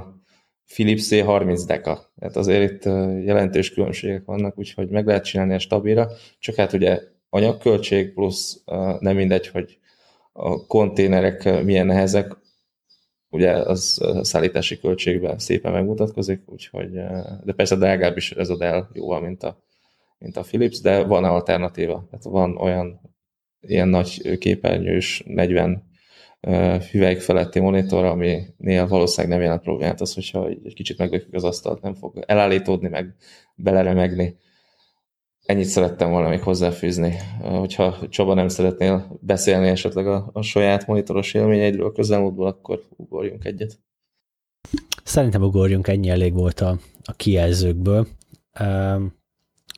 [0.74, 2.12] Philips 30 deka.
[2.20, 2.84] Tehát azért itt
[3.26, 6.08] jelentős különbségek vannak, úgyhogy meg lehet csinálni a stabilra,
[6.40, 8.64] csak hát ugye anyagköltség plusz
[9.00, 9.78] nem mindegy, hogy
[10.32, 12.38] a konténerek milyen nehezek,
[13.30, 16.92] ugye az szállítási költségben szépen megmutatkozik, úgyhogy,
[17.44, 19.64] de persze drágább is ez a Dell jóval, mint a,
[20.18, 22.08] mint a Philips, de van alternatíva.
[22.10, 23.02] Tehát van olyan
[23.62, 25.88] ilyen nagy képernyős 40
[26.92, 31.82] hüvelyk feletti monitor, aminél valószínűleg nem jelent problémát az, hogyha egy kicsit meglökjük az asztalt,
[31.82, 33.16] nem fog elállítódni, meg
[33.56, 34.38] beleremegni.
[35.50, 37.18] Ennyit szerettem volna még hozzáfűzni.
[37.42, 43.46] Hogyha Csaba nem szeretnél beszélni esetleg a, a saját monitoros élményeidről a közelmúltból, akkor ugorjunk
[43.46, 43.80] egyet.
[45.04, 48.08] Szerintem ugorjunk, ennyi elég volt a, a kijelzőkből.
[48.60, 49.14] Um,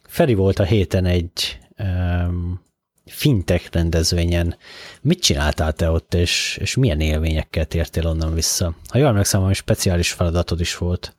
[0.08, 2.62] Feri volt a héten egy um,
[3.06, 4.56] fintech rendezvényen.
[5.02, 8.76] Mit csináltál te ott, és, és milyen élményekkel tértél onnan vissza?
[8.90, 11.16] Ha jól emlékszem, hogy speciális feladatod is volt.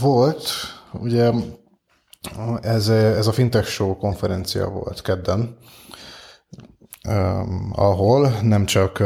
[0.00, 0.48] Volt,
[0.92, 1.30] ugye
[2.60, 5.56] ez, ez a Fintech Show konferencia volt kedden,
[7.72, 9.02] ahol nem csak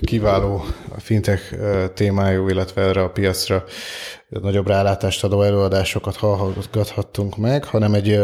[0.00, 0.64] kiváló
[0.98, 1.54] fintech
[1.94, 3.64] témájú, illetve erre a piacra
[4.28, 8.20] nagyobb rálátást adó előadásokat hallgathattunk meg, hanem egy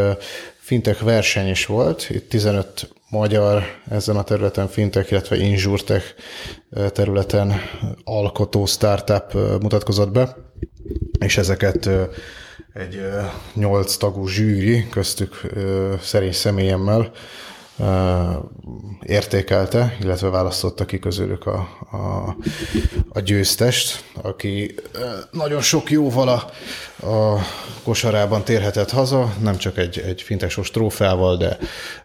[0.59, 2.09] fintech verseny is volt.
[2.09, 6.05] Itt 15 magyar ezen a területen fintech, illetve inzsurtech
[6.91, 7.53] területen
[8.03, 10.35] alkotó startup mutatkozott be,
[11.19, 11.89] és ezeket
[12.73, 13.01] egy
[13.53, 15.41] nyolc tagú zsűri, köztük
[16.01, 17.11] szerény személyemmel
[19.01, 22.35] értékelte, illetve választotta ki közülük a, a,
[23.09, 24.75] a győztest, aki
[25.31, 26.49] nagyon sok jóval a,
[27.07, 27.39] a
[27.83, 31.57] kosarában térhetett haza, nem csak egy, egy fintesos trófeával, de,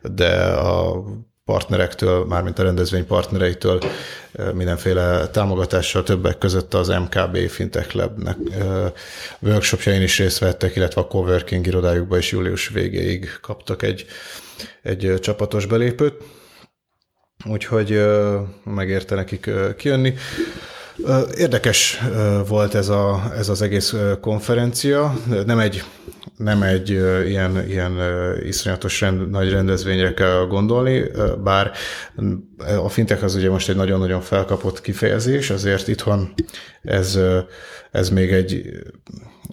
[0.03, 1.05] de a
[1.45, 3.79] partnerektől, mármint a rendezvény partnereitől
[4.53, 8.37] mindenféle támogatással többek között az MKB Fintech Labnek
[9.41, 14.07] workshopjain is részt vettek, illetve a coworking irodájukba is július végéig kaptak egy,
[14.83, 16.15] egy csapatos belépőt,
[17.45, 18.05] úgyhogy
[18.65, 20.15] megérte nekik kijönni.
[21.37, 22.01] Érdekes
[22.49, 25.15] volt ez, a, ez az egész konferencia,
[25.47, 25.85] nem egy,
[26.37, 26.91] nem egy
[27.27, 27.99] ilyen, ilyen
[28.43, 31.05] iszonyatos rend, nagy rendezvényre kell gondolni,
[31.45, 31.71] bár
[32.85, 36.35] a fintech az ugye most egy nagyon-nagyon felkapott kifejezés, azért itthon
[36.83, 37.19] ez,
[37.91, 38.63] ez még egy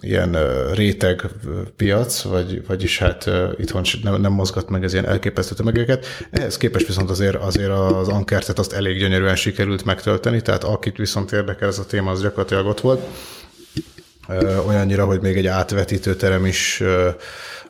[0.00, 0.36] ilyen
[0.74, 1.22] réteg
[1.76, 6.06] piac, vagy, vagyis hát itthon nem, nem mozgat meg ez ilyen elképesztő tömegeket.
[6.30, 11.32] Ehhez képest viszont azért, azért az ankertet azt elég gyönyörűen sikerült megtölteni, tehát akit viszont
[11.32, 13.00] érdekel ez a téma, az gyakorlatilag ott volt.
[14.66, 16.82] Olyannyira, hogy még egy átvetítő terem is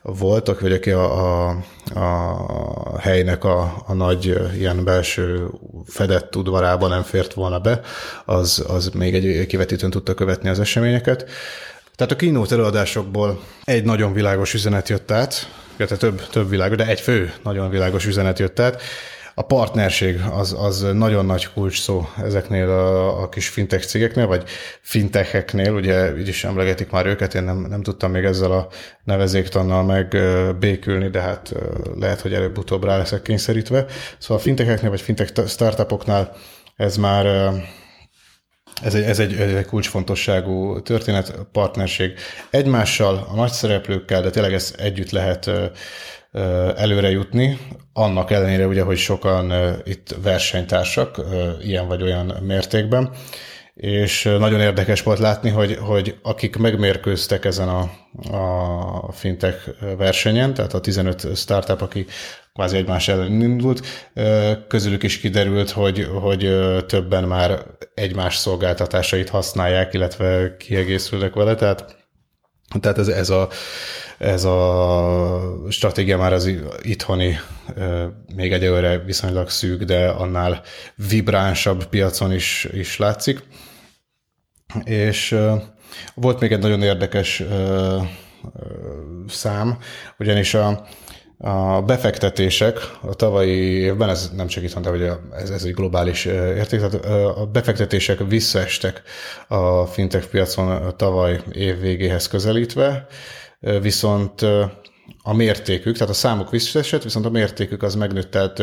[0.03, 1.57] voltak, vagy aki a, a,
[1.94, 5.46] a helynek a, a nagy ilyen belső
[5.87, 7.81] fedett udvarában nem fért volna be,
[8.25, 11.31] az, az még egy kivetítőn tudta követni az eseményeket.
[11.96, 16.87] Tehát a kínót előadásokból egy nagyon világos üzenet jött át, illetve több, több világos, de
[16.87, 18.83] egy fő nagyon világos üzenet jött át.
[19.35, 24.45] A partnerség az, az nagyon nagy kulcs szó ezeknél a, a kis fintech cégeknél, vagy
[24.81, 28.68] fintecheknél, ugye így is emlegetik már őket, én nem, nem tudtam még ezzel a
[29.05, 31.53] nevezéktannal megbékülni, de hát
[31.99, 33.87] lehet, hogy előbb-utóbb rá leszek kényszerítve.
[34.18, 36.37] Szóval a fintecheknél, vagy fintech startupoknál
[36.77, 37.53] ez már
[38.83, 42.12] ez egy, ez, egy, ez egy kulcsfontosságú történet, partnerség
[42.51, 45.51] egymással, a nagy szereplőkkel, de tényleg ez együtt lehet
[46.77, 47.59] előre jutni,
[47.92, 49.53] annak ellenére ugye, hogy sokan
[49.85, 51.21] itt versenytársak,
[51.62, 53.11] ilyen vagy olyan mértékben,
[53.75, 57.90] és nagyon érdekes volt látni, hogy, hogy akik megmérkőztek ezen a,
[59.07, 62.07] a fintech versenyen, tehát a 15 startup, aki
[62.55, 63.87] kvázi egymás ellen indult,
[64.68, 67.64] közülük is kiderült, hogy, hogy többen már
[67.95, 71.97] egymás szolgáltatásait használják, illetve kiegészülnek vele, tehát,
[72.81, 73.49] tehát ez, ez a
[74.23, 76.51] ez a stratégia már az
[76.83, 77.39] itthoni,
[78.35, 80.63] még egyelőre viszonylag szűk, de annál
[81.09, 83.43] vibránsabb piacon is, is látszik.
[84.85, 85.39] És
[86.15, 87.43] volt még egy nagyon érdekes
[89.29, 89.79] szám,
[90.19, 90.87] ugyanis a,
[91.39, 96.25] a befektetések a tavalyi évben, ez nem csak itthon, de hogy ez, ez egy globális
[96.25, 97.05] érték, tehát
[97.37, 99.03] a befektetések visszaestek
[99.49, 103.07] a fintech piacon a tavaly év végéhez közelítve,
[103.81, 104.42] viszont
[105.22, 108.62] a mértékük, tehát a számuk visszaesett, viszont a mértékük az megnőtt, tehát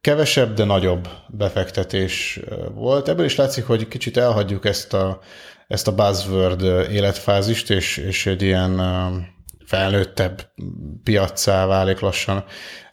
[0.00, 2.40] kevesebb, de nagyobb befektetés
[2.74, 3.08] volt.
[3.08, 5.20] Ebből is látszik, hogy kicsit elhagyjuk ezt a,
[5.68, 8.82] ezt a buzzword életfázist, és, és egy ilyen
[9.66, 10.50] felnőttebb
[11.02, 12.44] piaccá válik lassan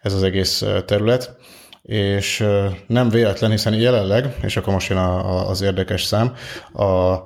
[0.01, 1.35] ez az egész terület.
[1.81, 2.45] És
[2.87, 6.35] nem véletlen, hiszen jelenleg, és akkor most jön a, a, az érdekes szám,
[6.73, 7.17] a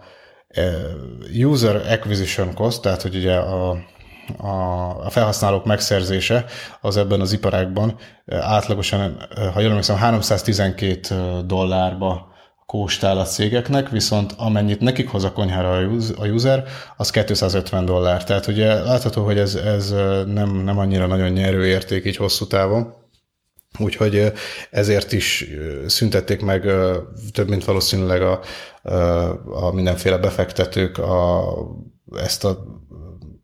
[1.43, 3.77] user acquisition cost, tehát hogy ugye a,
[4.37, 6.45] a, felhasználók megszerzése
[6.81, 12.35] az ebben az iparágban átlagosan, ha jól emlékszem, 312 dollárba
[12.65, 15.71] kóstál a cégeknek, viszont amennyit nekik hoz a konyhára
[16.17, 16.63] a user,
[16.97, 18.23] az 250 dollár.
[18.23, 19.89] Tehát ugye látható, hogy ez, ez
[20.25, 22.93] nem, nem annyira nagyon nyerő érték így hosszú távon.
[23.79, 24.31] Úgyhogy
[24.69, 25.45] ezért is
[25.87, 26.61] szüntették meg
[27.31, 28.39] több mint valószínűleg a,
[29.45, 31.43] a mindenféle befektetők a,
[32.15, 32.63] ezt a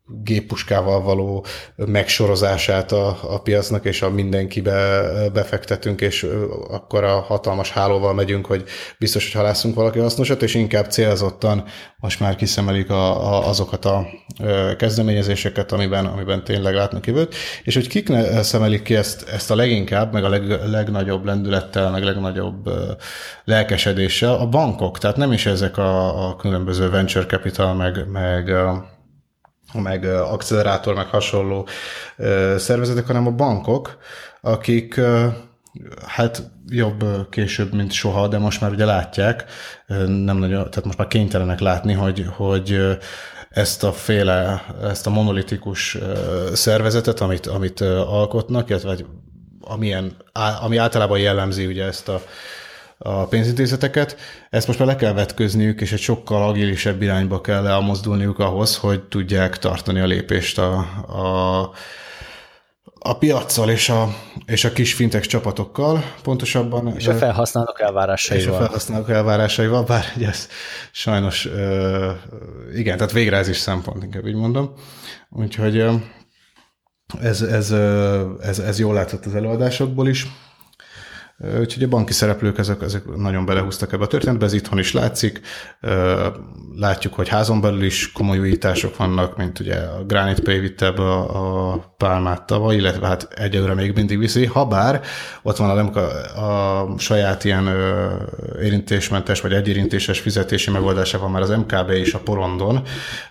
[0.05, 5.01] géppuskával való megsorozását a, a piacnak, és a mindenkibe
[5.33, 6.27] befektetünk, és
[6.69, 8.63] akkor a hatalmas hálóval megyünk, hogy
[8.99, 11.63] biztos, hogy halászunk valaki hasznosat, és inkább célzottan
[11.97, 14.05] most már kiszemelik a, a, azokat a
[14.77, 18.11] kezdeményezéseket, amiben, amiben tényleg látnak jövőt, és hogy kik
[18.41, 22.69] szemelik ki ezt, ezt a leginkább, meg a leg, legnagyobb lendülettel, meg legnagyobb
[23.43, 28.51] lelkesedéssel, a bankok, tehát nem is ezek a, a különböző venture capital, meg, meg
[29.81, 31.67] meg accelerátor, meg hasonló
[32.57, 33.97] szervezetek, hanem a bankok,
[34.41, 34.99] akik
[36.07, 39.45] hát jobb később, mint soha, de most már ugye látják,
[40.07, 42.97] nem nagyon, tehát most már kénytelenek látni, hogy, hogy
[43.49, 45.97] ezt a féle, ezt a monolitikus
[46.53, 48.95] szervezetet, amit, amit alkotnak, illetve
[49.61, 50.15] amilyen,
[50.61, 52.21] ami általában jellemzi ugye ezt a
[52.97, 54.17] a pénzintézeteket.
[54.49, 59.03] Ezt most már le kell vetközniük, és egy sokkal agilisebb irányba kell elmozdulniuk ahhoz, hogy
[59.03, 60.77] tudják tartani a lépést a,
[61.07, 61.71] a,
[62.99, 66.95] a piaccal és a, és a kis fintek csapatokkal pontosabban.
[66.95, 68.45] És a felhasználók elvárásaival.
[68.45, 70.47] És a felhasználók elvárásaival, bár ugye ez
[70.91, 71.49] sajnos,
[72.75, 74.73] igen, tehát végrehajtás szempont, inkább így mondom.
[75.29, 75.85] Úgyhogy
[77.21, 77.71] ez, ez,
[78.41, 80.27] ez, ez jól látszott az előadásokból is.
[81.59, 85.41] Úgyhogy a banki szereplők ezek, ezek nagyon belehúztak ebbe a történetbe, ez itthon is látszik.
[86.75, 91.01] Látjuk, hogy házon belül is komoly újítások vannak, mint ugye a Granite Pay vitte ebbe
[91.01, 95.01] a, a pálmát tavaly, illetve hát egyelőre még mindig viszi, ha bár
[95.41, 97.69] ott van a, a, a saját ilyen
[98.61, 102.81] érintésmentes vagy egyérintéses fizetési van már az MKB és a porondon,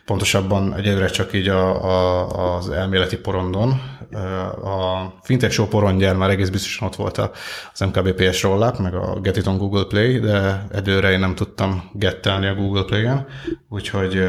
[0.04, 3.80] pontosabban egyelőre csak így a, a, az elméleti porondon.
[4.64, 7.18] A Fintech Show porondján már egész biztosan ott volt
[7.72, 11.34] az MKB PS Rollup, meg a Get It on Google Play, de egyőre én nem
[11.34, 13.26] tudtam gettelni a Google Play-en,
[13.68, 14.24] úgyhogy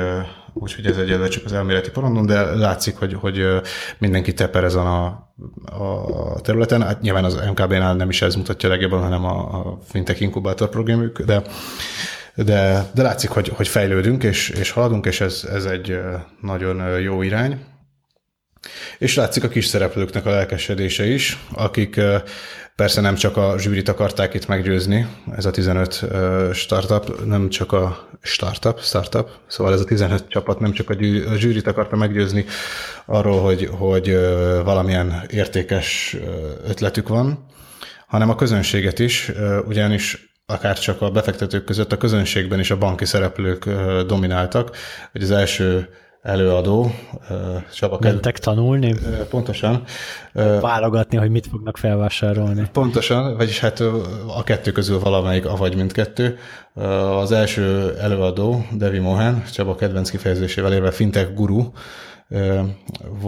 [0.53, 3.45] úgyhogy ez egyelőre csak az elméleti porondon, de látszik, hogy, hogy
[3.97, 5.05] mindenki teper ezen a,
[5.65, 6.81] a területen.
[6.81, 11.21] Hát nyilván az MKB-nál nem is ez mutatja legjobban, hanem a, a Fintech Inkubator programjuk,
[11.21, 11.41] de
[12.35, 15.99] de, de látszik, hogy, hogy fejlődünk és, és haladunk, és ez, ez egy
[16.41, 17.65] nagyon jó irány.
[18.97, 21.99] És látszik a kis szereplőknek a lelkesedése is, akik
[22.75, 26.05] persze nem csak a zsűrit akarták itt meggyőzni, ez a 15
[26.53, 30.95] startup, nem csak a startup, startup, szóval ez a 15 csapat nem csak a
[31.35, 32.45] zsűrit akarta meggyőzni
[33.05, 34.17] arról, hogy, hogy
[34.63, 36.17] valamilyen értékes
[36.67, 37.45] ötletük van,
[38.07, 39.31] hanem a közönséget is,
[39.65, 43.69] ugyanis akár csak a befektetők között a közönségben is a banki szereplők
[44.07, 44.75] domináltak.
[45.11, 45.89] Hogy az első
[46.21, 46.91] előadó,
[47.75, 48.95] Csaba Mentek tanulni?
[49.29, 49.83] Pontosan.
[50.61, 52.69] Válogatni, hogy mit fognak felvásárolni.
[52.71, 53.79] Pontosan, vagyis hát
[54.27, 56.37] a kettő közül valamelyik, avagy mindkettő.
[57.21, 61.71] Az első előadó, Devi Mohan, Csaba kedvenc kifejezésével érve fintech guru,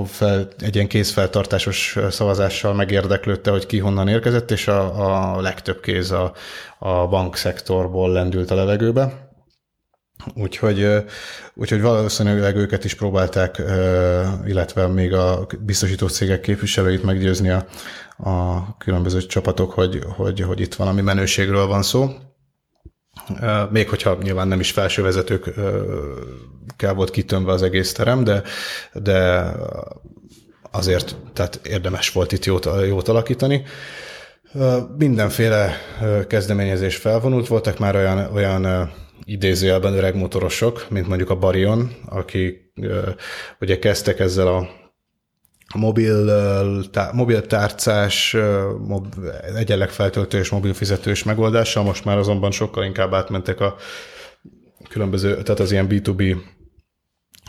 [0.05, 6.11] fel, egy ilyen kézfeltartásos szavazással megérdeklődte, hogy ki honnan érkezett, és a, a legtöbb kéz
[6.11, 6.33] a,
[6.79, 9.29] a bankszektorból lendült a levegőbe.
[10.35, 10.87] Úgyhogy,
[11.53, 13.61] úgyhogy valószínűleg őket is próbálták,
[14.45, 17.65] illetve még a biztosító cégek képviselőit meggyőzni a,
[18.17, 22.09] a különböző csapatok, hogy, hogy, hogy itt valami menőségről van szó.
[23.69, 25.53] Még hogyha nyilván nem is felsővezetők
[26.77, 28.41] kell volt kitömve az egész terem, de,
[28.93, 29.51] de
[30.71, 33.63] azért tehát érdemes volt itt jót, jót alakítani.
[34.97, 35.77] Mindenféle
[36.27, 38.91] kezdeményezés felvonult, voltak már olyan, olyan
[39.23, 42.73] idézőjelben öreg motorosok, mint mondjuk a Barion, akik
[43.59, 44.69] ugye kezdtek ezzel a
[45.75, 46.25] mobil,
[46.91, 48.35] tá, mobil tárcás,
[48.87, 49.07] mob,
[49.55, 53.75] egyenleg feltöltős, mobil fizetős megoldással, most már azonban sokkal inkább átmentek a
[54.89, 56.37] különböző, tehát az ilyen B2B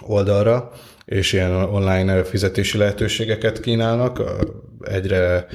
[0.01, 0.71] oldalra,
[1.05, 4.23] és ilyen online fizetési lehetőségeket kínálnak
[4.81, 5.47] egyre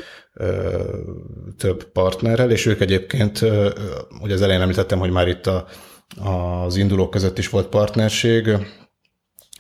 [1.57, 3.41] több partnerrel, és ők egyébként,
[4.21, 5.67] ugye az elején említettem, hogy már itt a,
[6.65, 8.49] az indulók között is volt partnerség,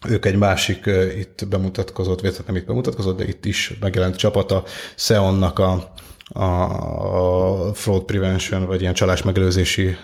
[0.07, 0.85] ők egy másik
[1.17, 4.63] itt bemutatkozott, vagy nem itt bemutatkozott, de itt is megjelent csapata,
[4.95, 5.93] Seonnak a,
[6.33, 9.97] a fraud prevention, vagy ilyen csalás megelőzési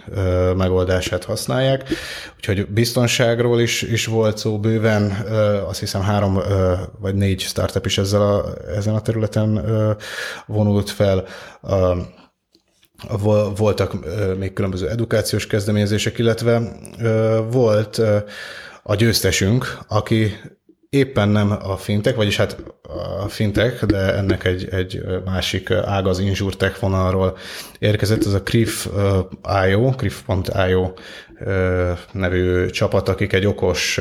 [0.55, 1.89] megoldását használják.
[2.35, 5.11] Úgyhogy biztonságról is, is volt szó bőven,
[5.67, 6.39] azt hiszem három
[6.99, 9.65] vagy négy startup is ezzel a, ezen a területen
[10.45, 11.25] vonult fel
[13.55, 13.93] voltak
[14.37, 16.61] még különböző edukációs kezdeményezések, illetve
[17.51, 18.01] volt
[18.89, 20.39] a győztesünk, aki
[20.89, 22.63] éppen nem a fintek, vagyis hát
[23.23, 27.37] a fintek, de ennek egy, egy másik ág az insurtech vonalról
[27.79, 30.93] érkezett, ez a Crif.io, Crif.io
[32.11, 33.99] nevű csapat, akik egy okos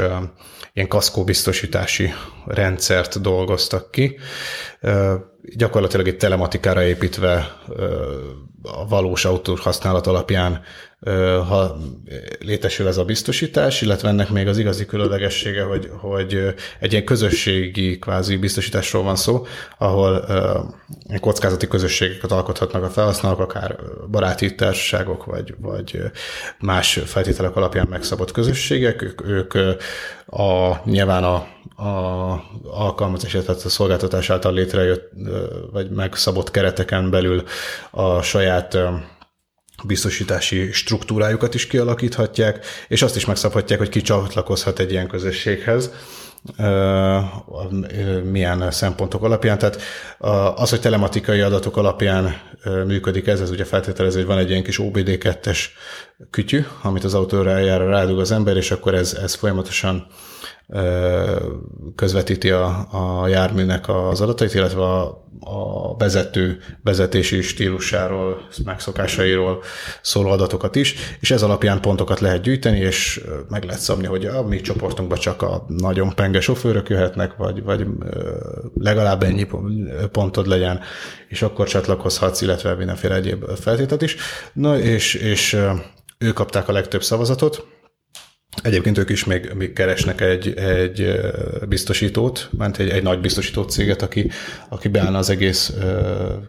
[0.73, 2.13] ilyen kaszkóbiztosítási
[2.47, 4.19] rendszert dolgoztak ki,
[5.57, 7.57] gyakorlatilag egy telematikára építve
[8.63, 10.63] a valós autó használat alapján
[11.49, 11.77] ha
[12.39, 17.99] létesül ez a biztosítás, illetve ennek még az igazi különlegessége, hogy, hogy egy ilyen közösségi
[17.99, 19.47] kvázi biztosításról van szó,
[19.79, 20.25] ahol
[21.21, 23.77] kockázati közösségeket alkothatnak a felhasználók, akár
[24.11, 26.03] baráti társaságok, vagy, vagy
[26.61, 29.03] más feltételek alapján megszabott közösségek.
[29.03, 29.55] Ők, ők
[30.27, 31.47] a, nyilván a,
[31.77, 35.11] a alkalmazás, tehát a szolgáltatás által létrejött,
[35.73, 37.45] vagy megszabott kereteken belül
[37.91, 38.79] a saját
[39.85, 45.91] biztosítási struktúrájukat is kialakíthatják, és azt is megszabhatják, hogy ki csatlakozhat egy ilyen közösséghez,
[48.25, 49.59] milyen szempontok alapján.
[49.59, 49.81] Tehát
[50.55, 52.41] az, hogy telematikai adatok alapján
[52.87, 55.59] működik ez, ez ugye feltételező, hogy van egy ilyen kis OBD2-es
[56.31, 60.07] kütyű, amit az autóra eljára rádug az ember, és akkor ez, ez folyamatosan
[61.95, 69.63] közvetíti a, a járműnek az adatait, illetve a, a vezető vezetési stílusáról, megszokásairól
[70.03, 74.43] szóló adatokat is, és ez alapján pontokat lehet gyűjteni, és meg lehet szabni, hogy a
[74.43, 77.87] mi csoportunkban csak a nagyon penge sofőrök jöhetnek, vagy, vagy
[78.75, 79.47] legalább ennyi
[80.13, 80.81] pontod legyen,
[81.29, 84.17] és akkor csatlakozhatsz, illetve mindenféle egyéb feltétet is.
[84.53, 85.59] Na, és, és
[86.19, 87.67] ők kapták a legtöbb szavazatot,
[88.63, 91.21] Egyébként ők is még, még keresnek egy, egy
[91.69, 94.31] biztosítót, ment egy, egy nagy biztosító céget, aki,
[94.69, 95.73] aki beállna az egész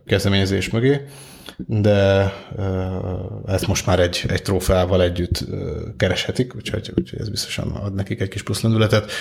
[0.06, 1.02] kezdeményezés mögé,
[1.66, 2.34] de
[3.46, 5.46] ezt most már egy, egy trófeával együtt
[5.98, 9.12] kereshetik, úgyhogy, úgyhogy ez biztosan ad nekik egy kis plusz lendületet.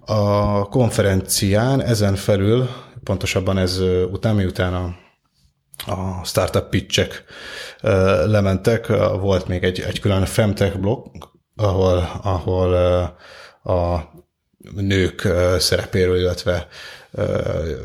[0.00, 2.68] A konferencián ezen felül,
[3.04, 4.96] pontosabban ez után, miután a
[5.86, 7.24] a startup pitchek
[8.26, 8.86] lementek,
[9.20, 11.06] volt még egy, egy külön Femtech blog,
[11.56, 12.74] ahol, ahol
[13.62, 13.98] a
[14.74, 16.68] nők szerepéről, illetve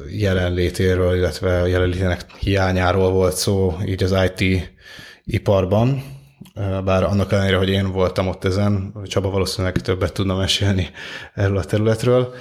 [0.09, 4.71] jelenlétéről, illetve a jelenlétének hiányáról volt szó így az IT
[5.23, 6.03] iparban,
[6.83, 10.89] bár annak ellenére, hogy én voltam ott ezen, Csaba valószínűleg többet tudna mesélni
[11.33, 12.33] erről a területről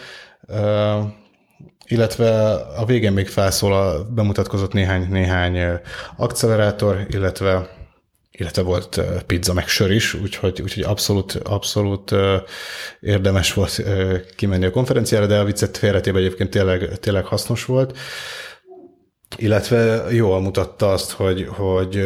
[1.93, 5.81] illetve a végén még felszól, bemutatkozott néhány, néhány
[6.17, 7.81] accelerátor, illetve
[8.35, 12.15] illetve volt pizza meg sör is, úgyhogy, úgyhogy abszolút, abszolút
[13.01, 13.83] érdemes volt
[14.37, 17.99] kimenni a konferenciára, de a viccet félretébe egyébként tényleg, tényleg hasznos volt.
[19.37, 22.03] illetve jól mutatta azt, hogy, hogy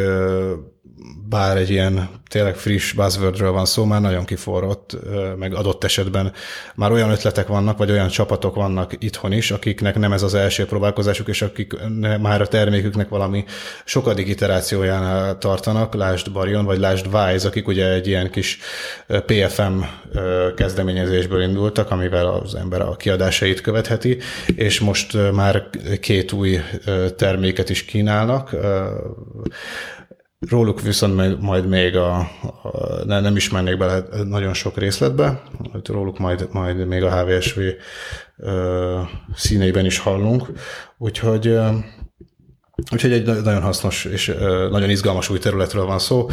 [1.29, 4.97] bár egy ilyen tényleg friss buzzwordről van szó, már nagyon kiforrott,
[5.37, 6.33] meg adott esetben
[6.75, 10.65] már olyan ötletek vannak, vagy olyan csapatok vannak itthon is, akiknek nem ez az első
[10.65, 11.73] próbálkozásuk, és akik
[12.21, 13.45] már a terméküknek valami
[13.85, 18.59] sokadik iterációjánál tartanak, lásd Barion, vagy lásd Wise, akik ugye egy ilyen kis
[19.25, 19.81] PFM
[20.55, 24.17] kezdeményezésből indultak, amivel az ember a kiadásait követheti,
[24.55, 26.59] és most már két új
[27.15, 28.55] terméket is kínálnak,
[30.39, 35.43] Róluk viszont majd még a, a nem, nem is mennék bele nagyon sok részletbe,
[35.83, 37.59] róluk majd, majd még a HVSV
[38.37, 39.01] ö,
[39.35, 40.51] színeiben is hallunk,
[40.97, 41.69] úgyhogy ö,
[42.91, 44.35] Úgyhogy egy nagyon hasznos és
[44.69, 46.27] nagyon izgalmas új területről van szó.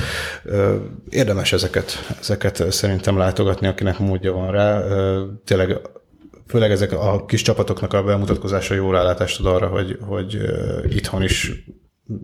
[1.08, 4.82] Érdemes ezeket, ezeket szerintem látogatni, akinek módja van rá.
[5.44, 5.80] Tényleg
[6.46, 10.38] főleg ezek a kis csapatoknak a bemutatkozása jó rálátást ad arra, hogy, hogy
[10.88, 11.64] itthon is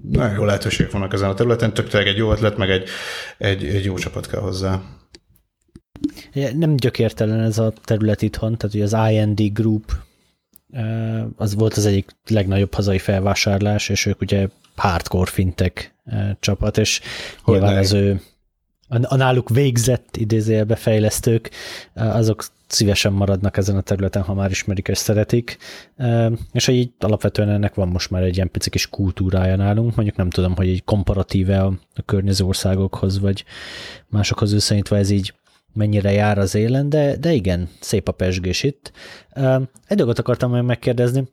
[0.02, 2.88] nagyon jó lehetőségek vannak ezen a területen, tök egy jó ötlet, meg egy,
[3.38, 4.82] egy, egy jó csapat kell hozzá.
[6.54, 9.92] Nem gyökértelen ez a terület itthon, tehát ugye az IND Group
[11.36, 15.94] az volt az egyik legnagyobb hazai felvásárlás, és ők ugye hardcore fintek
[16.40, 17.00] csapat, és
[17.42, 18.20] hogy nyilván az ő
[18.90, 21.50] a náluk végzett idézőjelbe fejlesztők,
[21.94, 25.56] azok szívesen maradnak ezen a területen, ha már ismerik és szeretik,
[26.52, 30.16] és hogy így alapvetően ennek van most már egy ilyen pici kis kultúrája nálunk, mondjuk
[30.16, 31.72] nem tudom, hogy egy komparatíve a,
[32.06, 33.44] környező országokhoz, vagy
[34.08, 35.34] másokhoz összeintve ez így
[35.72, 38.92] mennyire jár az élen, de, de igen, szép a pesgés itt.
[39.86, 41.28] Egy dolgot akartam meg megkérdezni,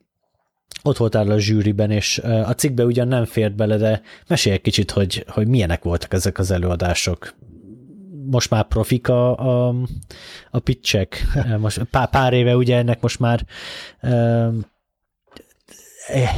[0.84, 4.92] ott voltál a zsűriben, és a cikkbe ugyan nem fért bele, de mesélj egy kicsit,
[4.92, 7.36] hogy, hogy milyenek voltak ezek az előadások
[8.30, 9.76] most már profik a, a,
[10.52, 11.26] a pitchek.
[11.60, 13.46] Most pár, pár éve ugye ennek most már
[14.02, 14.66] um,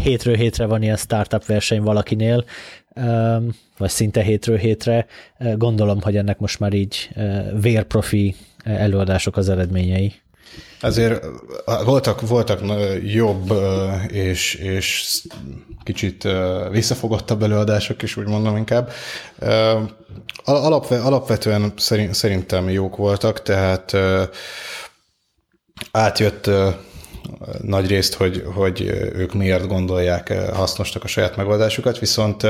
[0.04, 2.46] hétről hétre van ilyen startup verseny valakinél,
[2.96, 5.06] um, vagy szinte hétről hétre.
[5.56, 10.14] Gondolom, hogy ennek most már így uh, vérprofi előadások az eredményei.
[10.82, 11.26] Ezért
[11.84, 12.60] voltak, voltak
[13.04, 13.54] jobb
[14.08, 15.18] és, és
[15.84, 16.28] kicsit
[16.72, 18.92] visszafogottabb előadások is, úgy mondom inkább.
[20.44, 21.74] Alapve, alapvetően
[22.12, 23.98] szerintem jók voltak, tehát
[25.92, 26.50] átjött
[27.62, 28.82] nagy részt, hogy, hogy
[29.14, 32.48] ők miért gondolják hasznosnak a saját megoldásukat, viszont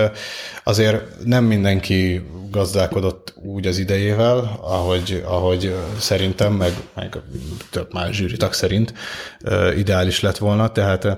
[0.63, 2.21] azért nem mindenki
[2.51, 7.17] gazdálkodott úgy az idejével, ahogy, ahogy szerintem, meg, meg
[7.71, 8.93] több más zsűritak szerint
[9.75, 11.17] ideális lett volna, tehát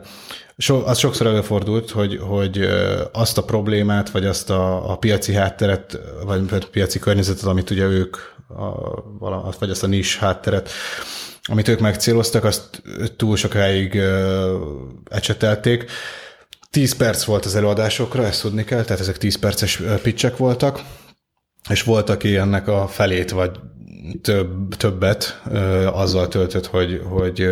[0.58, 2.68] So, az sokszor előfordult, hogy, hogy
[3.12, 7.86] azt a problémát, vagy azt a, a piaci hátteret, vagy a piaci környezetet, amit ugye
[7.86, 8.18] ők,
[9.20, 10.70] a, vagy azt a nis hátteret,
[11.52, 12.82] amit ők megcéloztak, azt
[13.18, 14.62] túl sokáig uh,
[15.10, 15.86] ecsetelték.
[16.70, 20.82] 10 perc volt az előadásokra, ezt tudni kell, tehát ezek 10 perces pitchek voltak,
[21.70, 23.60] és volt, aki ennek a felét, vagy
[24.22, 27.48] több, többet uh, azzal töltött, hogy, hogy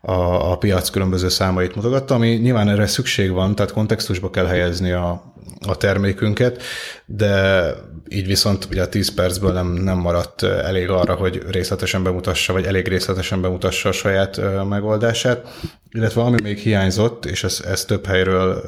[0.00, 4.90] a, a piac különböző számait mutogatta, ami nyilván erre szükség van, tehát kontextusba kell helyezni
[4.90, 5.34] a,
[5.66, 6.62] a termékünket,
[7.06, 7.72] de
[8.08, 12.64] így viszont ugye a 10 percből nem, nem maradt elég arra, hogy részletesen bemutassa, vagy
[12.64, 15.48] elég részletesen bemutassa a saját megoldását,
[15.90, 18.62] illetve ami még hiányzott, és ez, ez több helyről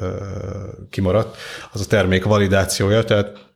[0.89, 1.37] kimaradt,
[1.73, 3.50] az a termék validációja, tehát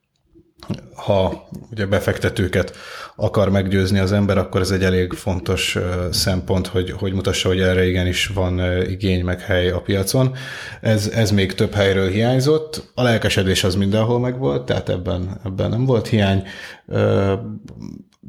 [0.95, 2.75] ha ugye befektetőket
[3.15, 5.77] akar meggyőzni az ember, akkor ez egy elég fontos
[6.11, 10.35] szempont, hogy, hogy mutassa, hogy erre igenis van igény meg hely a piacon.
[10.81, 12.91] Ez, ez még több helyről hiányzott.
[12.93, 16.43] A lelkesedés az mindenhol megvolt, tehát ebben, ebben nem volt hiány.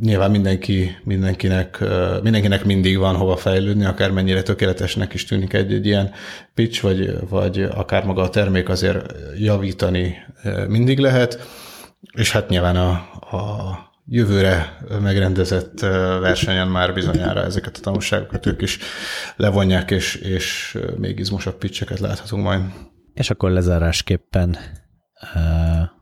[0.00, 1.84] Nyilván mindenki, mindenkinek,
[2.22, 6.10] mindenkinek mindig van hova fejlődni, akár mennyire tökéletesnek is tűnik egy, egy ilyen
[6.54, 10.16] pitch, vagy, vagy akár maga a termék azért javítani
[10.68, 11.38] mindig lehet
[12.16, 12.90] és hát nyilván a,
[13.36, 15.80] a jövőre megrendezett
[16.20, 18.78] versenyen már bizonyára ezeket a tanulságokat ők is
[19.36, 22.60] levonják, és, és még izmosabb pitcheket láthatunk majd.
[23.14, 24.56] És akkor lezárásképpen
[25.34, 25.40] uh,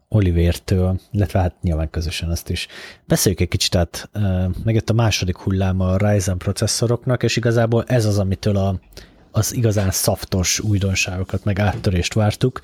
[0.09, 2.67] Olivértől, illetve hát nyilván közösen azt is.
[3.07, 8.05] Beszéljük egy kicsit át, uh, megjött a második hullám a Ryzen processzoroknak, és igazából ez
[8.05, 8.81] az, amitől a,
[9.31, 12.61] az igazán szaftos újdonságokat, meg áttörést vártuk.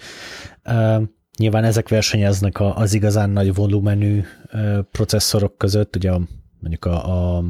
[0.64, 1.02] Uh,
[1.40, 4.22] Nyilván ezek versenyeznek az igazán nagy volumenű
[4.90, 6.10] processzorok között, ugye
[6.58, 7.44] mondjuk a, a,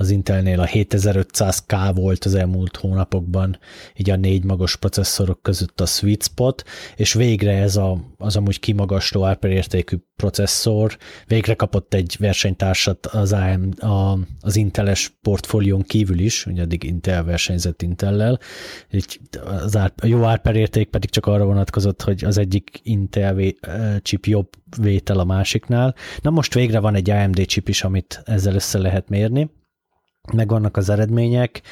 [0.00, 3.58] az Intelnél a 7500K volt az elmúlt hónapokban,
[3.96, 6.62] így a négy magas processzorok között a sweet spot,
[6.96, 10.96] és végre ez a, az amúgy kimagasló árperértékű processzor
[11.26, 17.24] végre kapott egy versenytársat az, AM, a, az Inteles portfólión kívül is, ugye addig Intel
[17.24, 18.38] versenyzett Intellel,
[18.90, 19.20] így
[19.62, 23.36] az ár, a jó árperérték pedig csak arra vonatkozott, hogy az egyik Intel
[24.02, 24.48] chip jobb
[24.78, 25.94] vétel a másiknál.
[26.20, 29.50] Na most végre van egy AMD chip is, amit ezzel össze lehet mérni,
[30.32, 31.62] megvannak az eredmények,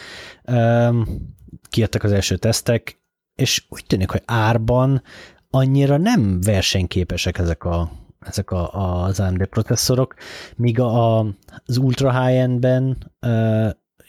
[1.70, 3.00] kijöttek az első tesztek,
[3.34, 5.02] és úgy tűnik, hogy árban
[5.50, 7.90] annyira nem versenyképesek ezek a
[8.20, 10.14] ezek a, az AMD processzorok,
[10.56, 11.18] míg a,
[11.66, 13.12] az ultra high-endben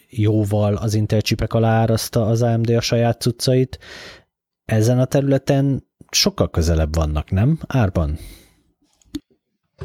[0.09, 3.79] jóval az Intel csipek alá árazta az AMD a saját cuccait,
[4.65, 7.59] ezen a területen sokkal közelebb vannak, nem?
[7.67, 8.17] Árban?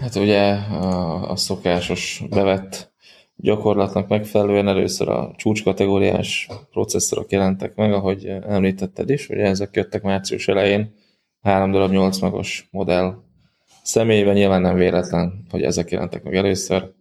[0.01, 2.94] Hát ugye a, a szokásos bevett
[3.37, 10.49] gyakorlatnak megfelelően először a csúcskategóriás processzorok jelentek meg, ahogy említetted is, ugye ezek jöttek március
[10.49, 10.95] elején,
[11.41, 13.15] három darab 8 magos modell
[13.83, 16.93] személyében nyilván nem véletlen, hogy ezek jelentek meg először.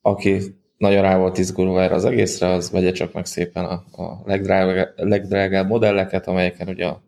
[0.00, 0.40] Aki
[0.76, 4.88] nagyon rá volt izgulva erre az egészre, az vegye csak meg szépen a, a legdrágább,
[4.96, 7.02] legdrágább modelleket, amelyeken ugye a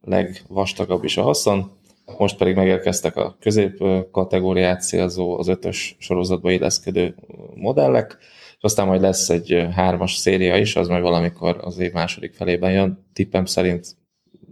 [0.00, 1.70] legvastagabb is a haszon,
[2.18, 7.14] most pedig megérkeztek a közép kategóriát célzó, az ötös sorozatba illeszkedő
[7.54, 8.16] modellek,
[8.56, 12.72] és aztán majd lesz egy hármas széria is, az majd valamikor az év második felében
[12.72, 13.96] jön, tippem szerint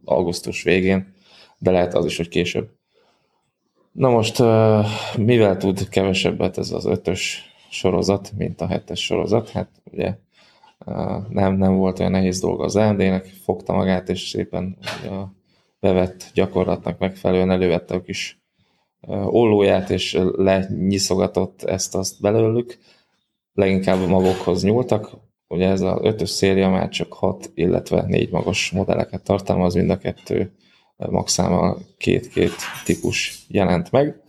[0.04, 1.14] augusztus végén,
[1.58, 2.68] de lehet az is, hogy később.
[3.92, 4.38] Na most,
[5.16, 9.50] mivel tud kevesebbet ez az ötös sorozat, mint a hetes sorozat?
[9.50, 10.14] Hát ugye
[11.28, 15.39] nem, nem volt olyan nehéz dolga az AMD-nek, fogta magát, és szépen a
[15.80, 18.42] bevett gyakorlatnak megfelelően elővette a kis
[19.26, 22.78] ollóját, és lenyiszogatott ezt-azt belőlük.
[23.52, 25.10] Leginkább magukhoz nyúltak.
[25.48, 29.98] Ugye ez az ötös széria már csak hat, illetve négy magas modelleket tartalmaz, mind a
[29.98, 30.52] kettő
[30.96, 32.54] maxámmal két-két
[32.84, 34.22] típus jelent meg.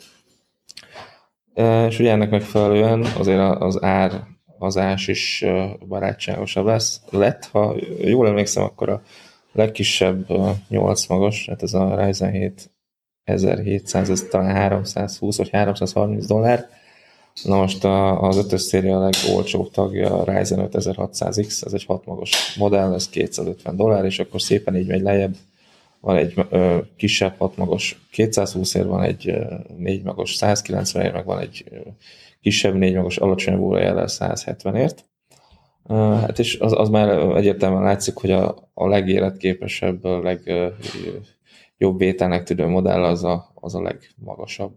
[1.88, 5.46] És ugye ennek megfelelően azért az ár az ás is
[5.88, 7.46] barátságosabb lesz, lett.
[7.46, 9.02] Ha jól emlékszem, akkor a
[9.52, 10.28] legkisebb
[10.70, 12.72] 8 magas, hát ez a Ryzen 7
[13.24, 16.70] 1700, ez talán 320 vagy 330 dollár.
[17.44, 17.84] Na most
[18.20, 23.10] az ötös széria a legolcsóbb tagja a Ryzen 5600X, ez egy 6 magas modell, ez
[23.10, 25.36] 250 dollár, és akkor szépen így megy lejjebb.
[26.00, 31.12] Van egy ö, kisebb 6 magas 220 ér, van egy ö, 4 magas 190 ér,
[31.12, 31.78] meg van egy ö,
[32.42, 35.06] kisebb 4 magas alacsonyabb órajellel 170 ért.
[35.90, 42.68] Hát és az, az már egyértelműen látszik, hogy a, a legéletképesebb, a legjobb vételnek tűnő
[42.68, 44.74] modell az a, az a legmagasabb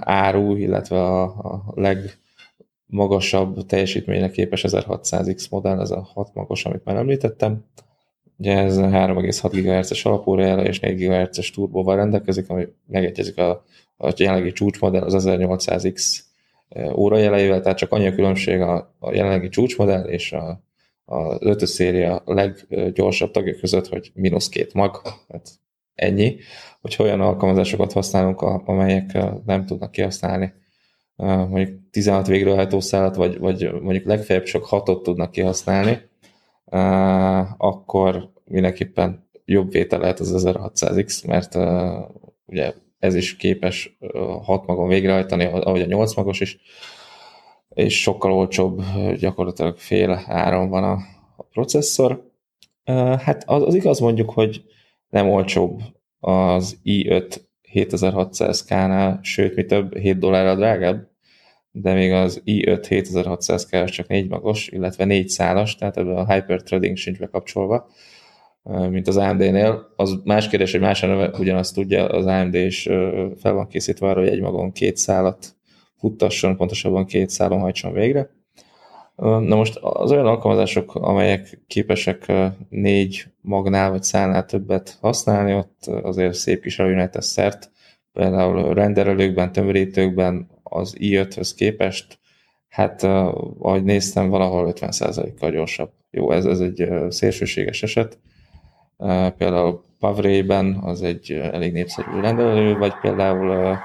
[0.00, 6.96] áru, illetve a, a legmagasabb teljesítménynek képes 1600X modell, ez a 6 magas, amit már
[6.96, 7.64] említettem.
[8.38, 13.64] Ugye ez 3,6 GHz-es alapórájára és 4 GHz-es turbóval rendelkezik, ami megegyezik a,
[13.96, 16.18] a jelenlegi csúcsmodell, az 1800X
[16.94, 20.62] órajeleivel, tehát csak annyi a különbség a, a jelenlegi csúcsmodell és a,
[21.04, 25.50] a ötös széria leggyorsabb tagja között, hogy mínusz két mag, tehát
[25.94, 26.36] ennyi,
[26.80, 30.52] hogy olyan alkalmazásokat használunk, amelyek nem tudnak kihasználni
[31.16, 36.00] mondjuk 16 végrehajtószálat, vagy, vagy mondjuk legfeljebb csak 6-ot tudnak kihasználni,
[37.56, 41.54] akkor mindenképpen jobb vétel lehet az 1600X, mert
[42.46, 42.72] ugye
[43.04, 43.96] ez is képes
[44.42, 46.58] hat magon végrehajtani, ahogy a nyolc magos is,
[47.68, 48.82] és sokkal olcsóbb,
[49.18, 50.92] gyakorlatilag fél áron van a,
[51.36, 52.30] a processzor.
[53.18, 54.64] Hát az, az igaz mondjuk, hogy
[55.08, 55.80] nem olcsóbb
[56.20, 57.36] az i5
[57.72, 61.08] 7600K-nál, sőt, mi több, 7 dollárra drágább,
[61.70, 66.96] de még az i5 7600K csak 4 magos, illetve 4 szálas, tehát ebben a hyperthreading
[66.96, 67.88] sincs bekapcsolva,
[68.64, 69.92] mint az AMD-nél.
[69.96, 71.02] Az más kérdés, hogy más
[71.38, 72.82] ugyanazt tudja, az AMD is
[73.36, 75.56] fel van készítve arra, hogy egy magon két szálat
[75.96, 78.30] futtasson, pontosabban két szálon hajtson végre.
[79.16, 82.32] Na most az olyan alkalmazások, amelyek képesek
[82.68, 87.70] négy magnál vagy szálnál többet használni, ott azért szép kis előnyre tesz szert.
[88.12, 92.18] Például renderelőkben, tömörítőkben az i5-höz képest,
[92.68, 95.90] hát ahogy néztem, valahol 50%-kal gyorsabb.
[96.10, 98.18] Jó, ez, ez egy szélsőséges eset,
[99.36, 103.78] például Pavrében az egy elég népszerű rendelő, vagy például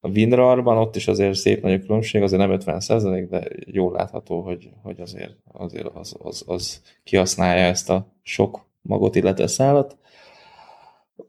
[0.00, 2.80] a WinRAR-ban ott is azért szép nagy különbség, azért nem 50
[3.28, 9.16] de jól látható, hogy, hogy azért, azért az, az, az kihasználja ezt a sok magot,
[9.16, 9.96] illetve szállat.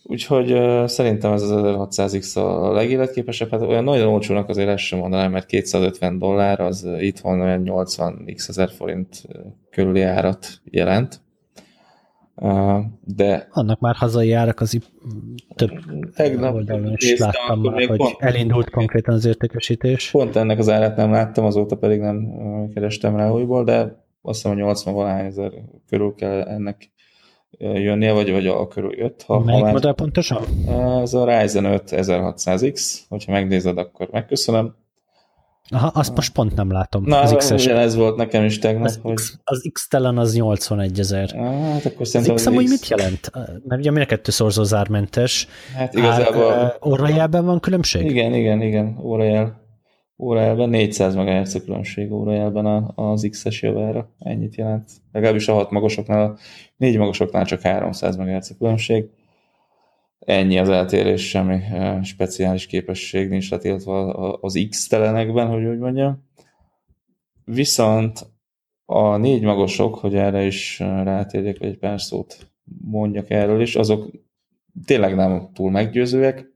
[0.04, 5.00] úgyhogy uh, szerintem ez az 1600X a legéletképesebb, hát olyan nagyon olcsónak azért ezt sem
[5.00, 9.24] mondanám, mert 250 dollár az itthon olyan 80 x ezer forint
[9.70, 11.22] körüli árat jelent.
[13.04, 13.48] De...
[13.52, 14.80] Annak már hazai árak az
[15.56, 15.72] több
[16.16, 20.12] Tegnap oldalon is láttam már, hogy pont, elindult konkrétan az értékesítés.
[20.12, 22.28] Pont ennek az árát nem láttam, azóta pedig nem
[22.74, 23.80] kerestem rá újból, de
[24.22, 25.52] azt hiszem, hogy 80 valány ezer
[25.90, 26.92] körül kell ennek
[27.60, 29.24] jönnie, vagy, vagy a körül jött.
[29.24, 30.44] Ha, Melyik ha modell pontosan?
[31.02, 34.76] Ez a Ryzen 5 1600X, hogyha megnézed, akkor megköszönöm.
[35.72, 37.04] Aha, azt most pont nem látom.
[37.06, 37.66] Na, az X-es.
[37.66, 38.86] ez volt nekem is tegnap.
[38.86, 39.14] Az, hogy...
[39.14, 41.30] X, az X-telen az 81 ezer.
[41.36, 43.32] Hát akkor az, X amúgy mit jelent?
[43.68, 45.48] Mert ugye mind a kettő szorzó zármentes.
[45.76, 46.52] Hát igazából...
[46.52, 48.06] Ár, órajelben van különbség?
[48.06, 49.60] Igen, igen, igen, órajel.
[50.18, 54.10] Órajelben 400 MHz a különbség órajelben az X-es javára.
[54.20, 54.90] Ennyit jelent.
[55.12, 56.38] Legalábbis a 6 magasoknál, a
[56.78, 59.06] 4 magasoknál csak 300 MHz a különbség.
[60.26, 61.60] Ennyi az eltérés, semmi
[62.04, 66.30] speciális képesség nincs letiltva az X-telenekben, hogy úgy mondjam.
[67.46, 68.20] Viszont
[68.86, 72.52] a négy magasok, hogy erre is rátérjek, egy pár szót
[72.82, 74.12] mondjak erről is, azok
[74.86, 76.50] tényleg nem túl meggyőzőek.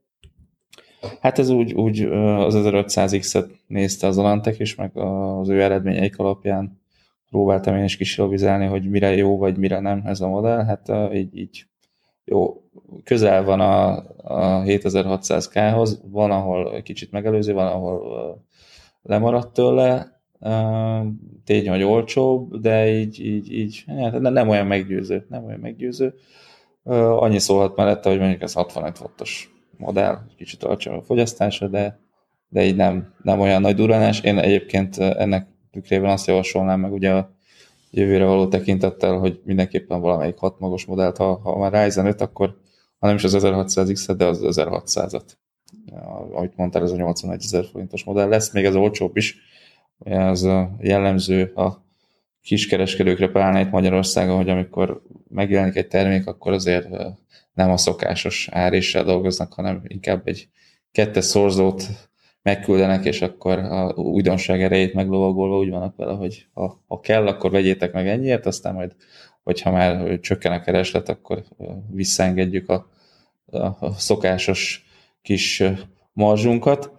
[1.22, 6.82] Hát ez úgy, úgy az 1500X-et nézte az Alantek is, meg az ő eredményeik alapján
[7.30, 10.66] próbáltam én is kisilabizálni, hogy mire jó, vagy mire nem ez a modell.
[10.66, 11.66] Hát így, így
[12.26, 12.62] jó,
[13.04, 18.44] közel van a, a 7600K-hoz, van, ahol kicsit megelőző, van, ahol
[19.02, 20.20] lemaradt tőle,
[21.44, 26.14] tény, hogy olcsóbb, de így, így, így hát nem olyan meggyőző, nem olyan meggyőző.
[27.20, 32.00] Annyi szólhat mellette, hogy mondjuk ez 65 wattos modell, kicsit alacsony a fogyasztása, de,
[32.50, 34.22] de így nem, nem olyan nagy duranás.
[34.22, 37.35] Én egyébként ennek tükrében azt javasolnám meg ugye a
[37.92, 42.58] jövőre való tekintettel, hogy mindenképpen valamelyik hat magas modellt, ha, ha már Ryzen 5, akkor
[43.00, 45.24] ha nem is az 1600X-et, de az 1600-at.
[46.32, 49.38] Ahogy mondtál, ez a 81 ezer forintos modell lesz, még ez olcsóbb is.
[50.00, 50.48] Ez
[50.80, 51.84] jellemző a
[52.42, 56.88] kiskereskedőkre pláne itt Magyarországon, hogy amikor megjelenik egy termék, akkor azért
[57.54, 60.50] nem a szokásos áréssel dolgoznak, hanem inkább egy
[60.92, 61.88] kettes szorzót
[62.46, 67.52] megküldenek, és akkor a újdonság erejét meglovagolva úgy vannak vele, hogy ha, ha kell, akkor
[67.52, 68.96] vegyétek meg ennyiért, aztán majd,
[69.44, 71.44] hogyha már csökken a kereslet, akkor
[71.92, 72.88] visszaengedjük a,
[73.80, 74.86] a szokásos
[75.22, 75.64] kis
[76.14, 76.92] marzsunkat.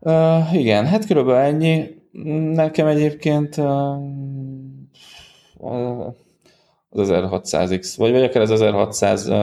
[0.00, 1.84] Uh, igen, hát körülbelül ennyi.
[2.54, 3.66] Nekem egyébként uh,
[6.90, 9.34] az 1600X, vagy, vagy akár az 1600 uh,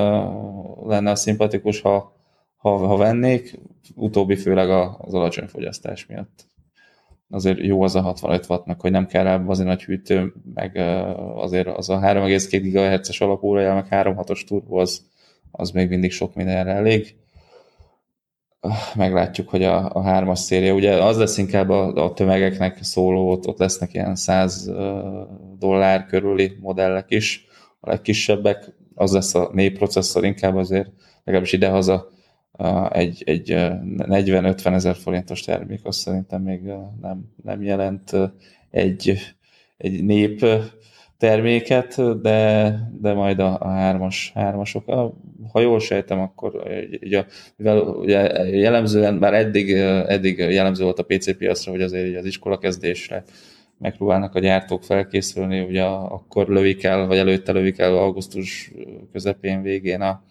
[0.88, 2.16] lenne a szimpatikus, ha,
[2.58, 3.60] ha, ha vennék,
[3.95, 6.47] utóbbi főleg az alacsony fogyasztás miatt.
[7.29, 10.77] Azért jó az a 65 wattnak, hogy nem kell rá az nagy hűtő, meg
[11.36, 15.05] azért az a 3,2 GHz-es alapóra, meg 3.6-os turbo, az,
[15.51, 17.15] az még mindig sok mindenre elég.
[18.95, 23.47] Meglátjuk, hogy a, a hármas széria, ugye az lesz inkább a, a tömegeknek szóló, ott,
[23.47, 24.71] ott lesznek ilyen 100
[25.57, 27.47] dollár körüli modellek is,
[27.79, 30.91] a legkisebbek, az lesz a névprocesszor inkább azért,
[31.23, 32.13] legalábbis idehaza
[32.89, 36.62] egy, egy 40-50 ezer forintos termék, azt szerintem még
[37.01, 38.12] nem, nem jelent
[38.70, 39.20] egy,
[39.78, 40.45] egy nép
[41.18, 44.86] terméket, de, de majd a, a hármas, hármasok,
[45.51, 46.64] ha jól sejtem, akkor
[47.01, 47.26] ugye,
[47.56, 49.72] mivel ugye jellemzően, bár eddig,
[50.08, 53.24] eddig jellemző volt a PC piacra, hogy azért az iskola kezdésre
[53.78, 58.72] megpróbálnak a gyártók felkészülni, ugye akkor lövik el, vagy előtte lövik el augusztus
[59.12, 60.24] közepén, végén a,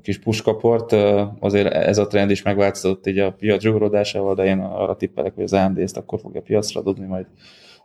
[0.00, 0.92] a kis puskaport,
[1.40, 5.44] azért ez a trend is megváltozott így a piac zsugorodásával, de én arra tippelek, hogy
[5.44, 7.26] az AMD ezt akkor fogja piacra dobni, majd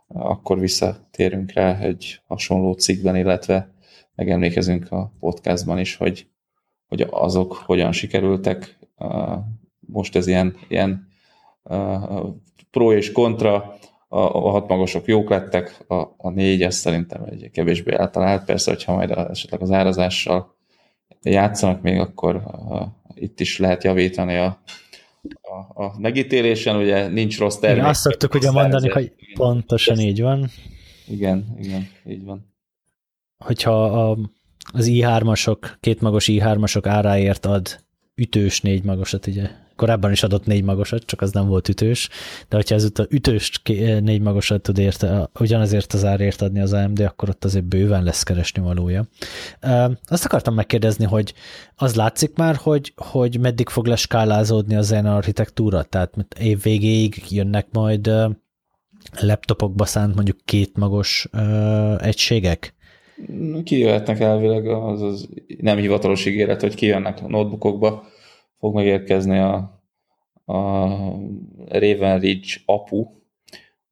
[0.08, 3.74] akkor visszatérünk rá egy hasonló cikkben, illetve
[4.14, 6.26] megemlékezünk a podcastban is, hogy,
[6.88, 8.78] hogy azok hogyan sikerültek.
[9.80, 11.08] Most ez ilyen, ilyen
[12.70, 13.76] pro és kontra,
[14.08, 18.44] a, a hat magasok jók lettek, a, a négy, ez szerintem egy kevésbé eltalált.
[18.44, 20.55] Persze, hogyha majd esetleg az árazással
[21.30, 24.60] játszanak még, akkor uh, itt is lehet javítani a,
[25.42, 27.78] a, a megítélésen, ugye nincs rossz termék.
[27.78, 30.50] Igen, azt szoktuk ugye mondani, hogy pontosan így van.
[31.08, 32.54] Igen, igen, így van.
[33.44, 34.18] Hogyha a,
[34.72, 40.64] az i3-asok, két magos i3-asok áráért ad ütős négy magasat, ugye korábban is adott négy
[40.64, 42.08] magasat, csak az nem volt ütős,
[42.48, 43.60] de hogyha ezúttal ütős
[44.00, 48.22] négy magasat tud érte, ugyanazért az árért adni az AMD, akkor ott azért bőven lesz
[48.22, 49.06] keresni valója.
[50.06, 51.34] Azt akartam megkérdezni, hogy
[51.74, 57.66] az látszik már, hogy, hogy meddig fog leskálázódni a Zen architektúra, tehát év végéig jönnek
[57.72, 58.10] majd
[59.20, 61.28] laptopokba szánt mondjuk két magos
[61.98, 62.74] egységek?
[63.64, 65.28] Kijöhetnek elvileg, az, az
[65.60, 68.06] nem hivatalos ígéret, hogy kijönnek a notebookokba,
[68.58, 69.80] fog megérkezni a,
[70.44, 70.86] a
[71.68, 73.06] Raven Ridge apu,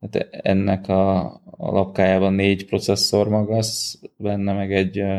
[0.00, 5.16] hát ennek a, a lapkájában négy processzor magasz, benne meg egy uh,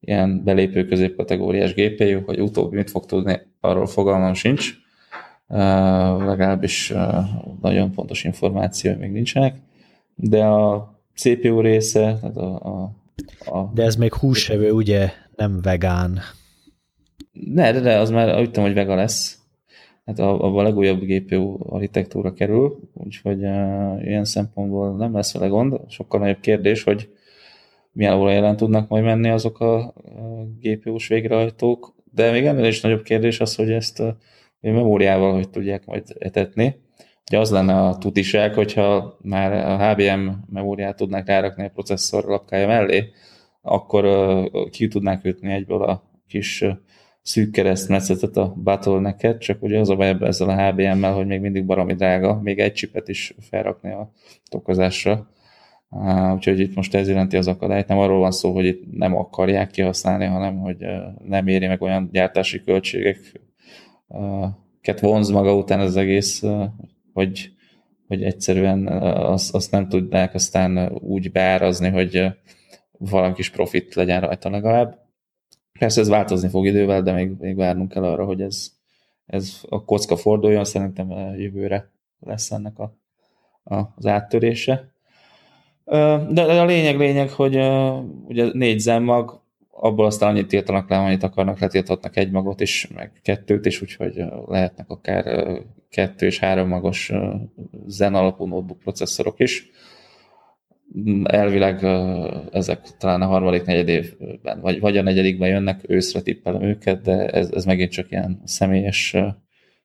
[0.00, 4.72] ilyen belépő középkategóriás GPU, hogy utóbbi mit fog tudni, arról fogalmam sincs.
[5.48, 5.58] Uh,
[6.24, 7.24] legalábbis uh,
[7.60, 9.56] nagyon pontos információ még nincsenek,
[10.14, 12.92] de a CPU része, tehát a, a,
[13.44, 16.20] a De ez még húsevő, ugye nem vegán.
[17.32, 19.38] Ne, de, de az már úgy tudom, hogy vega lesz.
[20.04, 25.80] Hát a, a legújabb GPU architektúra kerül, úgyhogy uh, ilyen szempontból nem lesz vele gond.
[25.88, 27.08] Sokkal nagyobb kérdés, hogy
[27.92, 29.94] milyen órajelen tudnak majd menni azok a
[30.60, 34.16] GPU-s végrehajtók, de még ennél is nagyobb kérdés az, hogy ezt a
[34.60, 36.74] memóriával hogy tudják majd etetni.
[37.30, 42.66] Ugye az lenne a tutiság, hogyha már a HBM memóriát tudnák rárakni a processzor lapkája
[42.66, 43.10] mellé,
[43.62, 44.04] akkor
[44.70, 46.64] ki tudnák ütni egyből a kis
[47.22, 51.64] szűk keresztmetszetet a bottlenecket, csak ugye az a baj ezzel a HBM-mel, hogy még mindig
[51.64, 54.12] baromi drága, még egy csipet is felrakni a
[54.48, 55.28] tokozásra.
[56.34, 57.86] Úgyhogy itt most ez jelenti az akadályt.
[57.86, 60.76] Nem arról van szó, hogy itt nem akarják kihasználni, hanem hogy
[61.28, 63.40] nem éri meg olyan gyártási költségeket
[65.00, 66.42] vonz maga után az egész,
[67.12, 67.52] hogy,
[68.08, 72.26] hogy egyszerűen azt, azt nem tudnák aztán úgy beárazni, hogy
[72.98, 75.09] valami kis profit legyen rajta legalább.
[75.80, 78.72] Persze ez változni fog idővel, de még, még várnunk kell arra, hogy ez,
[79.26, 82.96] ez a kocka forduljon, szerintem jövőre lesz ennek a,
[83.64, 84.92] a, az áttörése.
[86.30, 87.56] De a lényeg, lényeg, hogy
[88.26, 93.12] ugye négy zemmag, abból aztán annyit tiltanak le, annyit akarnak, letilthatnak egy magot is, meg
[93.22, 95.46] kettőt is, úgyhogy lehetnek akár
[95.90, 97.12] kettő és három magos
[97.86, 99.70] zen alapú notebook processzorok is.
[101.24, 101.84] Elvileg
[102.52, 107.26] ezek talán a harmadik, negyed évben, vagy, vagy a negyedikben jönnek, őszre tippelem őket, de
[107.26, 109.16] ez, ez megint csak ilyen személyes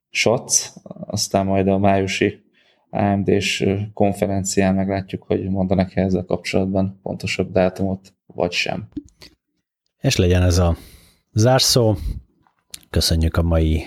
[0.10, 0.70] shots,
[1.06, 2.44] aztán majd a májusi
[2.90, 8.88] AMD-s konferencián meglátjuk, hogy mondanak-e ezzel kapcsolatban pontosabb dátumot, vagy sem.
[10.02, 10.78] És legyen ez a
[11.34, 11.96] zárszó.
[12.90, 13.84] Köszönjük a mai,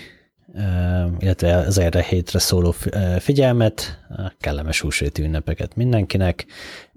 [1.18, 2.74] illetve az erre hétre szóló
[3.18, 3.98] figyelmet,
[4.40, 6.46] kellemes húsvéti ünnepeket mindenkinek.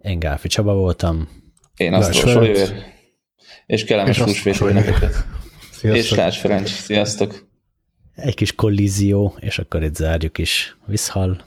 [0.02, 1.30] Én Gálfi Csaba voltam.
[1.76, 2.70] Én azt Soliver.
[3.66, 5.26] És kellemes húsvéti ünnepeket.
[5.82, 6.70] És Lász Ferenc.
[6.70, 7.50] Sziasztok!
[8.16, 10.78] Egy kis kollízió, és akkor itt zárjuk is.
[10.86, 11.44] Viszhal!